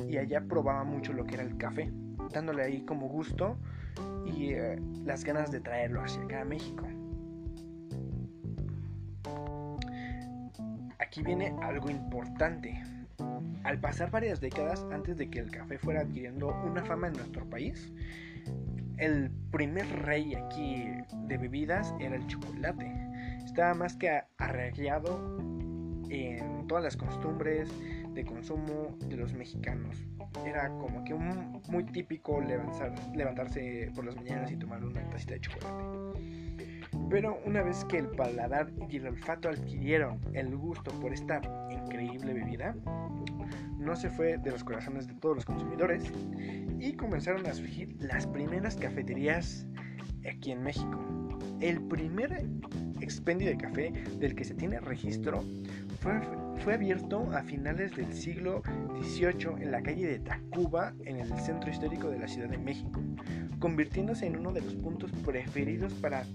y 0.07 0.17
allá 0.17 0.41
probaba 0.41 0.83
mucho 0.83 1.13
lo 1.13 1.25
que 1.25 1.35
era 1.35 1.43
el 1.43 1.57
café, 1.57 1.91
dándole 2.33 2.63
ahí 2.63 2.81
como 2.81 3.07
gusto 3.07 3.57
y 4.25 4.53
eh, 4.53 4.79
las 5.05 5.23
ganas 5.23 5.51
de 5.51 5.61
traerlo 5.61 6.01
hacia 6.01 6.21
acá 6.23 6.41
a 6.41 6.45
México. 6.45 6.85
aquí 11.07 11.23
viene 11.23 11.55
algo 11.61 11.89
importante. 11.89 12.79
Al 13.63 13.79
pasar 13.79 14.11
varias 14.11 14.39
décadas 14.39 14.85
antes 14.91 15.17
de 15.17 15.29
que 15.29 15.39
el 15.39 15.49
café 15.49 15.77
fuera 15.77 16.01
adquiriendo 16.01 16.49
una 16.63 16.83
fama 16.85 17.07
en 17.07 17.13
nuestro 17.13 17.49
país, 17.49 17.91
el 18.97 19.31
primer 19.51 19.87
rey 20.03 20.35
aquí 20.35 20.85
de 21.27 21.37
bebidas 21.37 21.93
era 21.99 22.15
el 22.15 22.25
chocolate. 22.27 22.91
Estaba 23.45 23.73
más 23.73 23.95
que 23.95 24.21
arreglado 24.37 25.37
en 26.09 26.67
todas 26.67 26.83
las 26.83 26.97
costumbres 26.97 27.69
de 28.13 28.25
consumo 28.25 28.97
de 29.05 29.17
los 29.17 29.33
mexicanos. 29.33 30.05
Era 30.45 30.69
como 30.79 31.03
que 31.03 31.13
muy 31.13 31.83
típico 31.85 32.41
levantarse 32.41 33.91
por 33.95 34.05
las 34.05 34.15
mañanas 34.15 34.51
y 34.51 34.57
tomar 34.57 34.83
una 34.83 35.07
tacita 35.09 35.33
de 35.33 35.41
chocolate. 35.41 36.47
Pero 37.09 37.39
una 37.45 37.61
vez 37.61 37.85
que 37.85 37.99
el 37.99 38.07
paladar 38.09 38.71
y 38.89 38.97
el 38.97 39.07
olfato 39.07 39.49
adquirieron 39.49 40.19
el 40.33 40.55
gusto 40.55 40.91
por 40.99 41.13
esta 41.13 41.41
increíble 41.71 42.33
bebida, 42.33 42.75
no 43.87 43.95
se 43.95 44.09
fue 44.09 44.37
de 44.37 44.51
los 44.51 44.65
corazones 44.65 45.07
de 45.07 45.13
todos 45.13 45.37
los 45.37 45.45
consumidores 45.45 46.03
y 46.77 46.91
comenzaron 46.93 47.45
a 47.47 47.53
surgir 47.53 47.95
las 47.99 48.27
primeras 48.27 48.75
cafeterías 48.75 49.65
aquí 50.29 50.51
en 50.51 50.61
México. 50.61 50.99
El 51.61 51.81
primer 51.87 52.45
expendio 52.99 53.47
de 53.47 53.55
café 53.55 53.91
del 54.19 54.35
que 54.35 54.43
se 54.43 54.55
tiene 54.55 54.81
registro 54.81 55.41
fue, 56.01 56.19
fue, 56.57 56.73
abierto 56.73 57.31
a 57.31 57.43
finales 57.43 57.95
del 57.95 58.13
siglo 58.13 58.61
XVIII 59.01 59.63
en 59.63 59.71
la 59.71 59.81
calle 59.81 60.05
de 60.05 60.19
Tacuba, 60.19 60.93
en 61.05 61.21
el 61.21 61.33
centro 61.39 61.71
histórico 61.71 62.09
de 62.09 62.19
la 62.19 62.27
Ciudad 62.27 62.49
de 62.49 62.57
México, 62.57 63.01
convirtiéndose 63.59 64.27
en 64.27 64.35
uno 64.35 64.51
de 64.51 64.61
los 64.61 64.75
puntos 64.75 65.11
preferidos 65.25 65.93
para 65.93 66.25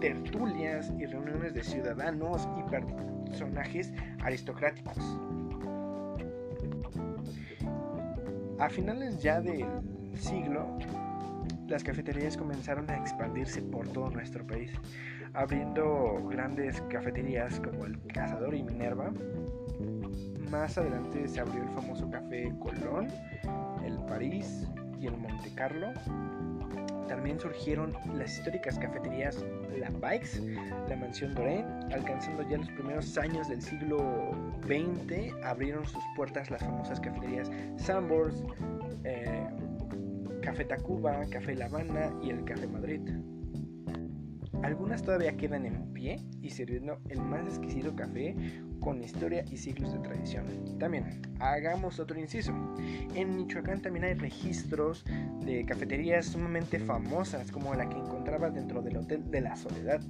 tertulias 0.00 0.92
y 0.98 1.06
reuniones 1.06 1.54
de 1.54 1.62
ciudadanos 1.62 2.48
y 2.58 3.28
personajes 3.28 3.92
aristocráticos. 4.20 4.98
A 8.58 8.68
finales 8.68 9.22
ya 9.22 9.40
del 9.40 9.64
siglo, 10.16 10.78
las 11.68 11.84
cafeterías 11.84 12.36
comenzaron 12.36 12.90
a 12.90 12.96
expandirse 12.96 13.62
por 13.62 13.88
todo 13.88 14.10
nuestro 14.10 14.44
país, 14.44 14.72
abriendo 15.32 16.26
grandes 16.28 16.80
cafeterías 16.90 17.60
como 17.60 17.84
el 17.84 18.00
Cazador 18.08 18.56
y 18.56 18.64
Minerva. 18.64 19.12
Más 20.50 20.76
adelante 20.76 21.28
se 21.28 21.38
abrió 21.38 21.62
el 21.62 21.68
famoso 21.68 22.10
Café 22.10 22.52
Colón, 22.58 23.06
el 23.84 23.96
París 24.06 24.66
y 24.98 25.06
el 25.06 25.16
Monte 25.16 25.50
Carlo, 25.54 25.92
también 27.08 27.40
surgieron 27.40 27.94
las 28.14 28.38
históricas 28.38 28.78
cafeterías 28.78 29.44
La 29.76 29.90
Bikes, 29.90 30.40
la 30.88 30.96
Mansión 30.96 31.34
Doré, 31.34 31.64
alcanzando 31.92 32.48
ya 32.48 32.58
los 32.58 32.68
primeros 32.70 33.18
años 33.18 33.48
del 33.48 33.60
siglo 33.60 34.30
XX, 34.62 35.34
abrieron 35.44 35.86
sus 35.86 36.02
puertas 36.14 36.50
las 36.50 36.62
famosas 36.62 37.00
cafeterías 37.00 37.50
Sambors, 37.76 38.44
eh, 39.04 39.46
Café 40.42 40.64
Tacuba, 40.64 41.24
Café 41.30 41.54
La 41.54 41.66
Habana 41.66 42.12
y 42.22 42.30
el 42.30 42.44
Café 42.44 42.66
Madrid. 42.66 43.00
Algunas 44.62 45.02
todavía 45.02 45.36
quedan 45.36 45.66
en 45.66 45.92
pie 45.92 46.16
y 46.42 46.50
sirviendo 46.50 46.98
el 47.08 47.20
más 47.22 47.46
exquisito 47.46 47.94
café 47.94 48.34
con 48.80 49.02
historia 49.02 49.44
y 49.50 49.56
siglos 49.56 49.92
de 49.92 49.98
tradición. 50.00 50.44
También, 50.78 51.22
hagamos 51.40 51.98
otro 51.98 52.18
inciso. 52.18 52.52
En 53.14 53.36
Michoacán 53.36 53.80
también 53.80 54.04
hay 54.04 54.14
registros 54.14 55.04
de 55.44 55.64
cafeterías 55.64 56.26
sumamente 56.26 56.78
famosas 56.78 57.50
como 57.50 57.74
la 57.74 57.88
que 57.88 57.96
encontraba 57.96 58.50
dentro 58.50 58.82
del 58.82 58.96
Hotel 58.98 59.30
de 59.30 59.40
la 59.40 59.56
Soledad, 59.56 60.00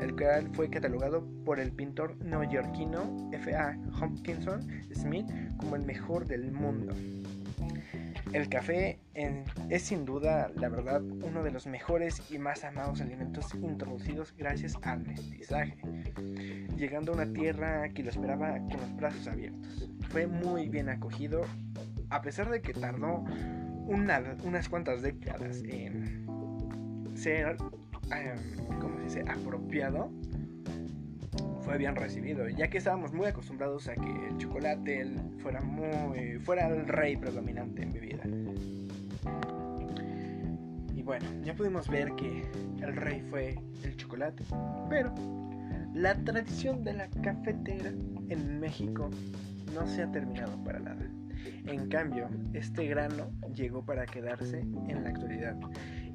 el 0.00 0.16
cual 0.16 0.48
fue 0.52 0.70
catalogado 0.70 1.26
por 1.44 1.60
el 1.60 1.72
pintor 1.72 2.16
neoyorquino 2.24 3.30
F.A. 3.32 3.78
Hopkinson 4.00 4.66
Smith 4.94 5.26
como 5.56 5.76
el 5.76 5.84
mejor 5.84 6.26
del 6.26 6.52
mundo. 6.52 6.94
El 8.32 8.48
café 8.48 9.00
es 9.14 9.82
sin 9.82 10.04
duda, 10.04 10.52
la 10.54 10.68
verdad, 10.68 11.02
uno 11.02 11.42
de 11.42 11.50
los 11.50 11.66
mejores 11.66 12.22
y 12.30 12.38
más 12.38 12.62
amados 12.62 13.00
alimentos 13.00 13.52
introducidos 13.54 14.32
gracias 14.36 14.78
al 14.82 15.04
mestizaje, 15.04 15.76
llegando 16.76 17.12
a 17.12 17.16
una 17.16 17.32
tierra 17.32 17.88
que 17.88 18.04
lo 18.04 18.10
esperaba 18.10 18.58
con 18.58 18.80
los 18.80 18.96
brazos 18.96 19.26
abiertos. 19.26 19.90
Fue 20.10 20.28
muy 20.28 20.68
bien 20.68 20.88
acogido, 20.88 21.42
a 22.08 22.22
pesar 22.22 22.50
de 22.50 22.62
que 22.62 22.72
tardó 22.72 23.24
unas 23.86 24.68
cuantas 24.68 25.02
décadas 25.02 25.62
en 25.64 26.26
ser, 27.14 27.56
em, 28.12 28.78
¿cómo 28.80 28.96
se 28.98 29.04
dice?, 29.04 29.24
apropiado 29.28 30.12
fue 31.70 31.78
bien 31.78 31.94
recibido, 31.94 32.48
ya 32.48 32.68
que 32.68 32.78
estábamos 32.78 33.12
muy 33.12 33.28
acostumbrados 33.28 33.86
a 33.86 33.94
que 33.94 34.28
el 34.28 34.36
chocolate 34.38 35.06
fuera 35.38 35.60
muy 35.60 36.36
fuera 36.40 36.66
el 36.66 36.84
rey 36.88 37.16
predominante 37.16 37.82
en 37.82 37.92
mi 37.92 38.00
vida. 38.00 38.24
Y 40.92 41.02
bueno, 41.02 41.24
ya 41.44 41.54
pudimos 41.54 41.88
ver 41.88 42.12
que 42.16 42.42
el 42.82 42.96
rey 42.96 43.22
fue 43.30 43.56
el 43.84 43.96
chocolate, 43.96 44.42
pero 44.88 45.14
la 45.94 46.16
tradición 46.24 46.82
de 46.82 46.94
la 46.94 47.08
cafetera 47.22 47.90
en 48.30 48.58
México 48.58 49.08
no 49.72 49.86
se 49.86 50.02
ha 50.02 50.10
terminado 50.10 50.58
para 50.64 50.80
nada. 50.80 51.06
En 51.66 51.88
cambio, 51.88 52.28
este 52.52 52.88
grano 52.88 53.30
llegó 53.54 53.84
para 53.84 54.06
quedarse 54.06 54.58
en 54.88 55.04
la 55.04 55.10
actualidad 55.10 55.56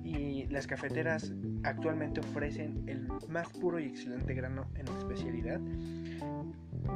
y 0.05 0.45
las 0.47 0.67
cafeteras 0.67 1.33
actualmente 1.63 2.19
ofrecen 2.19 2.83
el 2.87 3.07
más 3.27 3.49
puro 3.49 3.79
y 3.79 3.85
excelente 3.85 4.35
grano 4.35 4.67
en 4.75 4.87
especialidad, 4.99 5.59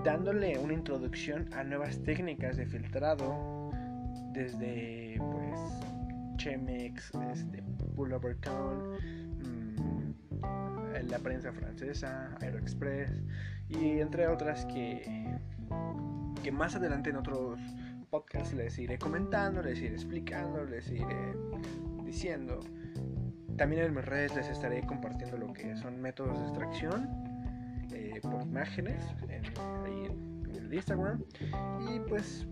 dándole 0.03 0.59
una 0.59 0.73
introducción 0.73 1.51
a 1.53 1.63
nuevas 1.63 1.99
técnicas 2.03 2.55
de 2.57 2.67
filtrado 2.67 3.71
desde 4.31 5.17
pues 5.17 5.59
Chemex, 6.37 7.11
este, 7.33 7.63
Boulevard 7.95 8.37
mmm, 9.39 10.13
la 11.09 11.17
prensa 11.17 11.51
francesa, 11.51 12.37
Aeroexpress 12.41 13.11
y 13.69 13.99
entre 13.99 14.27
otras 14.27 14.67
que, 14.67 15.35
que 16.43 16.51
más 16.51 16.75
adelante 16.75 17.09
en 17.09 17.15
otros 17.15 17.59
podcasts 18.11 18.53
les 18.53 18.77
iré 18.77 18.99
comentando, 18.99 19.63
les 19.63 19.79
iré 19.79 19.95
explicando, 19.95 20.63
les 20.65 20.91
iré 20.91 21.35
diciendo. 22.05 22.59
También 23.59 23.83
en 23.83 23.93
mis 23.93 24.05
redes 24.05 24.33
les 24.37 24.47
estaré 24.47 24.81
compartiendo 24.83 25.37
lo 25.37 25.51
que 25.51 25.75
son 25.75 26.01
métodos 26.01 26.39
de 26.39 26.45
extracción 26.45 27.09
eh, 27.91 28.17
por 28.21 28.41
imágenes 28.41 29.03
en, 29.27 29.43
el 30.55 30.73
Instagram. 30.73 31.21
Y 31.89 31.99
pues 32.07 32.47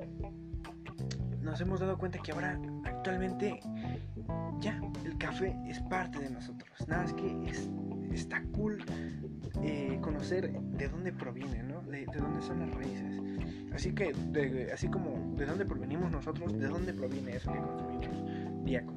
nos 1.41 1.61
hemos 1.61 1.79
dado 1.79 1.97
cuenta 1.97 2.19
que 2.19 2.33
ahora 2.33 2.59
actualmente 2.83 3.57
ya 4.59 4.81
el 5.05 5.17
café 5.17 5.57
es 5.65 5.79
parte 5.83 6.19
de 6.19 6.29
nosotros. 6.29 6.69
Nada 6.89 7.05
es 7.05 7.13
que 7.13 7.49
es, 7.49 7.69
está 8.11 8.43
cool 8.51 8.83
eh, 9.63 9.97
conocer 10.01 10.51
de 10.51 10.89
dónde 10.89 11.13
proviene, 11.13 11.63
¿no? 11.63 11.83
De, 11.83 12.05
dónde 12.05 12.41
son 12.41 12.59
las 12.59 12.71
raíces. 12.71 13.21
Así 13.73 13.93
que, 13.93 14.13
así 14.73 14.89
como 14.89 15.37
de 15.37 15.45
dónde 15.45 15.65
provenimos 15.65 16.11
nosotros, 16.11 16.51
de 16.59 16.67
dónde 16.67 16.93
proviene 16.93 17.37
eso 17.37 17.49
que 17.53 17.59
consumimos 17.59 18.65
día 18.65 18.85
con 18.85 18.96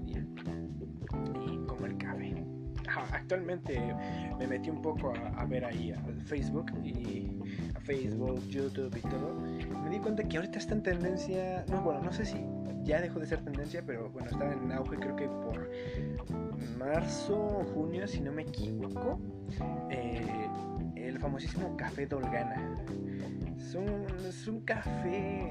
actualmente 3.12 3.81
me 4.38 4.46
metí 4.46 4.70
un 4.70 4.83
poco 4.83 5.12
a, 5.37 5.44
ver 5.44 5.64
ahí 5.64 5.92
al 5.92 6.20
Facebook 6.23 6.73
y 6.83 7.29
a 7.75 7.81
Facebook, 7.81 8.46
YouTube 8.49 8.96
y 8.96 9.01
todo. 9.01 9.35
Me 9.83 9.90
di 9.90 9.99
cuenta 9.99 10.23
que 10.25 10.37
ahorita 10.37 10.59
está 10.59 10.75
en 10.75 10.83
tendencia, 10.83 11.64
no, 11.68 11.83
bueno, 11.83 12.01
no 12.03 12.12
sé 12.12 12.25
si 12.25 12.44
ya 12.83 13.01
dejó 13.01 13.20
de 13.20 13.27
ser 13.27 13.42
tendencia, 13.42 13.83
pero 13.85 14.11
bueno, 14.11 14.29
está 14.31 14.53
en 14.53 14.73
auge 14.73 14.96
creo 14.96 15.16
que 15.16 15.29
por 15.29 15.70
marzo 16.79 17.37
o 17.37 17.64
junio, 17.75 18.07
si 18.07 18.20
no 18.20 18.33
me 18.33 18.42
equivoco, 18.42 19.20
eh, 19.90 20.49
el 20.96 21.18
famosísimo 21.18 21.77
café 21.77 22.07
Dolgana. 22.07 22.85
Es 23.59 23.75
un, 23.75 24.07
es 24.27 24.49
un 24.49 24.61
café 24.61 25.51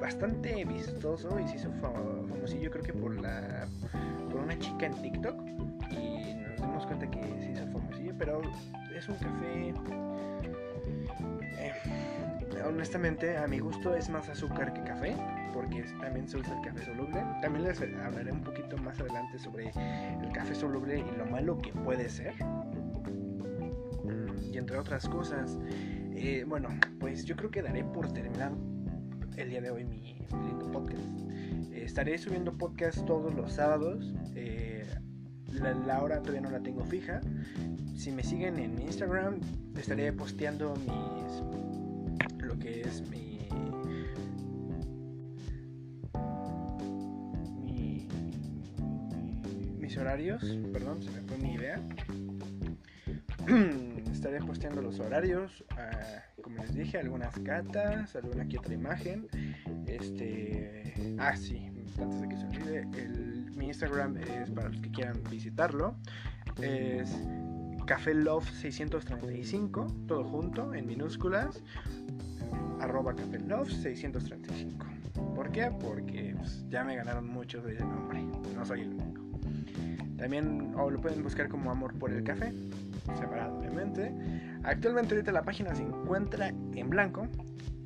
bastante 0.00 0.64
vistoso 0.64 1.38
y 1.40 1.48
se 1.48 1.56
hizo 1.56 1.70
famosillo 1.72 2.70
creo 2.70 2.84
que 2.84 2.92
por 2.92 3.20
la 3.20 3.66
por 4.30 4.40
una 4.40 4.58
chica 4.58 4.86
en 4.86 5.02
TikTok 5.02 5.36
cuenta 6.90 7.08
que 7.08 7.22
se 7.40 7.52
hizo 7.52 7.66
famosillo, 7.68 8.12
pero 8.18 8.42
es 8.92 9.08
un 9.08 9.14
café 9.14 9.74
eh, 11.56 11.72
honestamente 12.66 13.36
a 13.36 13.46
mi 13.46 13.60
gusto 13.60 13.94
es 13.94 14.08
más 14.08 14.28
azúcar 14.28 14.72
que 14.72 14.82
café 14.82 15.14
porque 15.54 15.84
también 16.00 16.28
se 16.28 16.38
usa 16.38 16.56
el 16.58 16.66
café 16.66 16.84
soluble. 16.84 17.22
También 17.42 17.64
les 17.64 17.80
hablaré 17.80 18.32
un 18.32 18.42
poquito 18.42 18.76
más 18.78 18.98
adelante 19.00 19.38
sobre 19.38 19.68
el 19.68 20.32
café 20.32 20.54
soluble 20.54 20.98
y 20.98 21.16
lo 21.16 21.26
malo 21.26 21.58
que 21.58 21.72
puede 21.72 22.08
ser. 22.08 22.34
Y 24.50 24.58
entre 24.58 24.76
otras 24.76 25.08
cosas, 25.08 25.58
eh, 26.14 26.44
bueno, 26.46 26.70
pues 26.98 27.24
yo 27.24 27.36
creo 27.36 27.52
que 27.52 27.62
daré 27.62 27.84
por 27.84 28.12
terminado 28.12 28.56
el 29.36 29.48
día 29.48 29.60
de 29.60 29.70
hoy 29.70 29.84
mi, 29.84 30.16
lindo 30.44 30.68
podcast. 30.72 31.02
Eh, 31.72 31.84
estaré 31.84 32.18
subiendo 32.18 32.58
podcast 32.58 33.04
todos 33.06 33.32
los 33.34 33.52
sábados. 33.52 34.12
Eh, 34.34 34.86
la, 35.52 36.02
hora 36.02 36.20
todavía 36.20 36.40
no 36.40 36.50
la 36.50 36.60
tengo 36.60 36.84
fija. 36.84 37.20
Si 37.96 38.10
me 38.12 38.22
siguen 38.22 38.58
en 38.58 38.80
Instagram, 38.80 39.40
estaré 39.76 40.12
posteando 40.12 40.74
mis 40.76 42.40
lo 42.42 42.58
que 42.58 42.80
es 42.80 43.08
mi 43.08 43.30
horarios, 50.00 50.42
perdón, 50.72 51.02
se 51.02 51.10
me 51.10 51.20
fue 51.22 51.36
mi 51.38 51.54
idea. 51.54 51.80
Estaré 54.12 54.40
posteando 54.40 54.82
los 54.82 54.98
horarios, 55.00 55.64
ah, 55.70 56.22
como 56.42 56.62
les 56.62 56.74
dije, 56.74 56.98
algunas 56.98 57.38
catas, 57.40 58.14
alguna 58.16 58.46
que 58.46 58.58
otra 58.58 58.74
imagen. 58.74 59.28
Este, 59.86 61.16
ah, 61.18 61.36
sí, 61.36 61.70
antes 62.00 62.20
de 62.20 62.28
que 62.28 62.36
se 62.36 62.44
olvide, 62.46 62.88
el, 62.98 63.39
mi 63.54 63.66
Instagram 63.66 64.16
es 64.16 64.50
para 64.50 64.68
los 64.68 64.80
que 64.80 64.90
quieran 64.90 65.20
visitarlo. 65.30 65.96
Es 66.60 67.16
Café 67.86 68.14
Love 68.14 68.48
635, 68.50 69.86
todo 70.06 70.24
junto, 70.24 70.74
en 70.74 70.86
minúsculas. 70.86 71.62
Arroba 72.80 73.14
Café 73.14 73.38
Love 73.40 73.70
635. 73.70 74.86
¿Por 75.34 75.50
qué? 75.50 75.70
Porque 75.80 76.34
pues, 76.36 76.64
ya 76.68 76.84
me 76.84 76.96
ganaron 76.96 77.28
mucho 77.28 77.60
de 77.62 77.74
ese 77.74 77.84
nombre. 77.84 78.22
No 78.54 78.64
soy 78.64 78.82
el 78.82 78.94
único. 78.94 79.22
También 80.16 80.72
lo 80.72 81.00
pueden 81.00 81.22
buscar 81.22 81.48
como 81.48 81.70
Amor 81.70 81.94
por 81.98 82.12
el 82.12 82.22
Café, 82.22 82.52
separado 83.18 83.58
obviamente. 83.58 84.12
Actualmente 84.62 85.14
ahorita 85.14 85.32
la 85.32 85.42
página 85.42 85.74
se 85.74 85.82
encuentra 85.82 86.48
en 86.48 86.90
blanco 86.90 87.26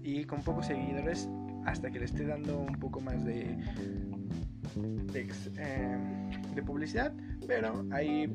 y 0.02 0.24
con 0.24 0.42
pocos 0.42 0.66
seguidores 0.66 1.28
hasta 1.64 1.90
que 1.90 2.00
le 2.00 2.04
esté 2.04 2.26
dando 2.26 2.58
un 2.58 2.74
poco 2.78 3.00
más 3.00 3.24
de, 3.24 3.56
de, 4.76 5.28
eh, 5.58 6.62
publicidad, 6.64 7.12
pero 7.46 7.84
ahí 7.90 8.32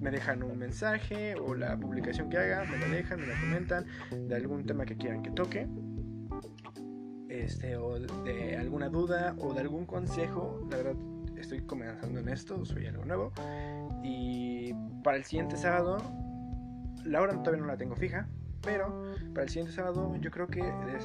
me 0.00 0.10
dejan 0.10 0.42
un 0.42 0.58
mensaje 0.58 1.34
o 1.34 1.54
la 1.54 1.76
publicación 1.76 2.28
que 2.28 2.38
haga, 2.38 2.64
me 2.64 2.78
la 2.78 2.88
dejan, 2.88 3.20
me 3.20 3.26
la 3.26 3.40
comentan 3.40 3.86
de 4.10 4.34
algún 4.34 4.64
tema 4.64 4.84
que 4.84 4.96
quieran 4.96 5.22
que 5.22 5.30
toque. 5.30 5.66
Este, 7.28 7.76
o 7.76 7.98
de 7.98 8.56
alguna 8.56 8.88
duda 8.88 9.34
o 9.38 9.52
de 9.54 9.60
algún 9.60 9.86
consejo, 9.86 10.66
la 10.70 10.76
verdad 10.76 10.94
estoy 11.36 11.60
comenzando 11.62 12.20
en 12.20 12.28
esto, 12.28 12.64
soy 12.64 12.86
algo 12.86 13.04
nuevo. 13.04 13.32
Y 14.02 14.72
para 15.02 15.16
el 15.16 15.24
siguiente 15.24 15.56
sábado, 15.56 15.98
la 17.04 17.20
hora 17.20 17.34
todavía 17.42 17.62
no 17.62 17.66
la 17.66 17.76
tengo 17.76 17.96
fija, 17.96 18.28
pero 18.62 19.14
para 19.34 19.44
el 19.44 19.48
siguiente 19.48 19.72
sábado 19.72 20.16
yo 20.16 20.30
creo 20.30 20.46
que 20.46 20.62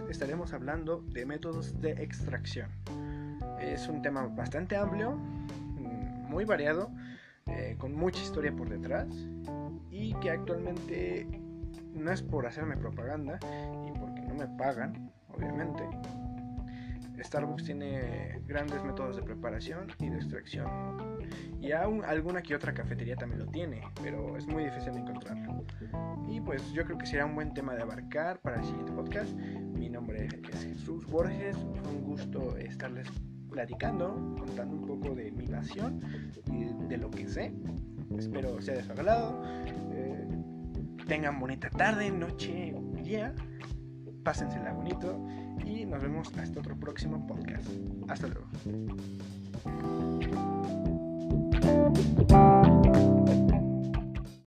estaremos 0.10 0.54
hablando 0.54 1.04
de 1.08 1.26
métodos 1.26 1.80
de 1.82 1.92
extracción. 1.92 2.70
Es 3.62 3.88
un 3.88 4.02
tema 4.02 4.28
bastante 4.28 4.76
amplio, 4.76 5.12
mm, 5.12 6.30
muy 6.30 6.46
variado, 6.46 6.92
eh, 7.48 7.76
con 7.78 7.94
mucha 7.96 8.22
historia 8.22 8.52
por 8.56 8.70
detrás 8.70 9.08
y 9.90 10.14
que 10.16 10.32
actualmente 10.32 11.28
no 11.94 12.12
es 12.12 12.22
por 12.22 12.46
hacerme 12.46 12.78
propaganda 12.78 13.40
y 13.88 13.92
porque 14.00 14.22
no 14.22 14.36
me 14.36 14.48
pagan, 14.58 15.12
obviamente, 15.30 15.84
Starbucks 17.24 17.66
tiene 17.66 18.42
grandes 18.48 18.84
métodos 18.84 19.18
de 19.18 19.24
preparación 19.24 19.88
y 20.00 20.10
de 20.10 20.18
extracción. 20.18 20.68
Y 21.60 21.72
aún 21.74 22.04
alguna 22.06 22.42
que 22.42 22.56
otra 22.56 22.74
cafetería 22.74 23.16
también 23.16 23.46
lo 23.46 23.52
tiene, 23.52 23.82
pero 24.02 24.38
es 24.38 24.48
muy 24.48 24.64
difícil 24.64 24.94
de 24.94 25.00
encontrarlo. 25.00 25.66
Y 26.28 26.40
pues 26.40 26.72
yo 26.72 26.86
creo 26.86 26.98
que 26.98 27.06
será 27.06 27.26
un 27.26 27.36
buen 27.36 27.54
tema 27.54 27.76
de 27.76 27.82
abarcar 27.82 28.40
para 28.40 28.58
el 28.58 28.64
siguiente 28.64 28.92
podcast. 28.94 29.34
Mi 29.34 29.90
nombre 29.90 30.28
es 30.28 30.64
Jesús 30.64 31.06
Borges. 31.08 31.58
Fue 31.58 31.92
un 31.92 32.04
gusto 32.04 32.56
estarles 32.58 33.10
platicando, 33.60 34.16
contando 34.38 34.74
un 34.74 34.86
poco 34.88 35.14
de 35.14 35.32
mi 35.32 35.46
pasión 35.46 36.00
y 36.50 36.88
de 36.88 36.96
lo 36.96 37.12
que 37.12 37.28
sé. 37.28 37.52
Espero 38.18 38.62
sea 38.62 38.76
de 38.76 38.84
su 38.84 38.94
agrado. 38.94 39.44
Eh, 39.92 40.28
tengan 41.10 41.38
bonita 41.42 41.70
tarde, 41.70 42.10
noche, 42.10 42.74
día. 43.04 43.36
Pásensela 44.24 44.72
bonito 44.72 45.22
y 45.66 45.86
nos 45.86 46.02
vemos 46.02 46.32
hasta 46.38 46.58
otro 46.58 46.80
próximo 46.80 47.28
podcast. 47.28 47.68
Hasta 48.08 48.28
luego. 48.30 48.48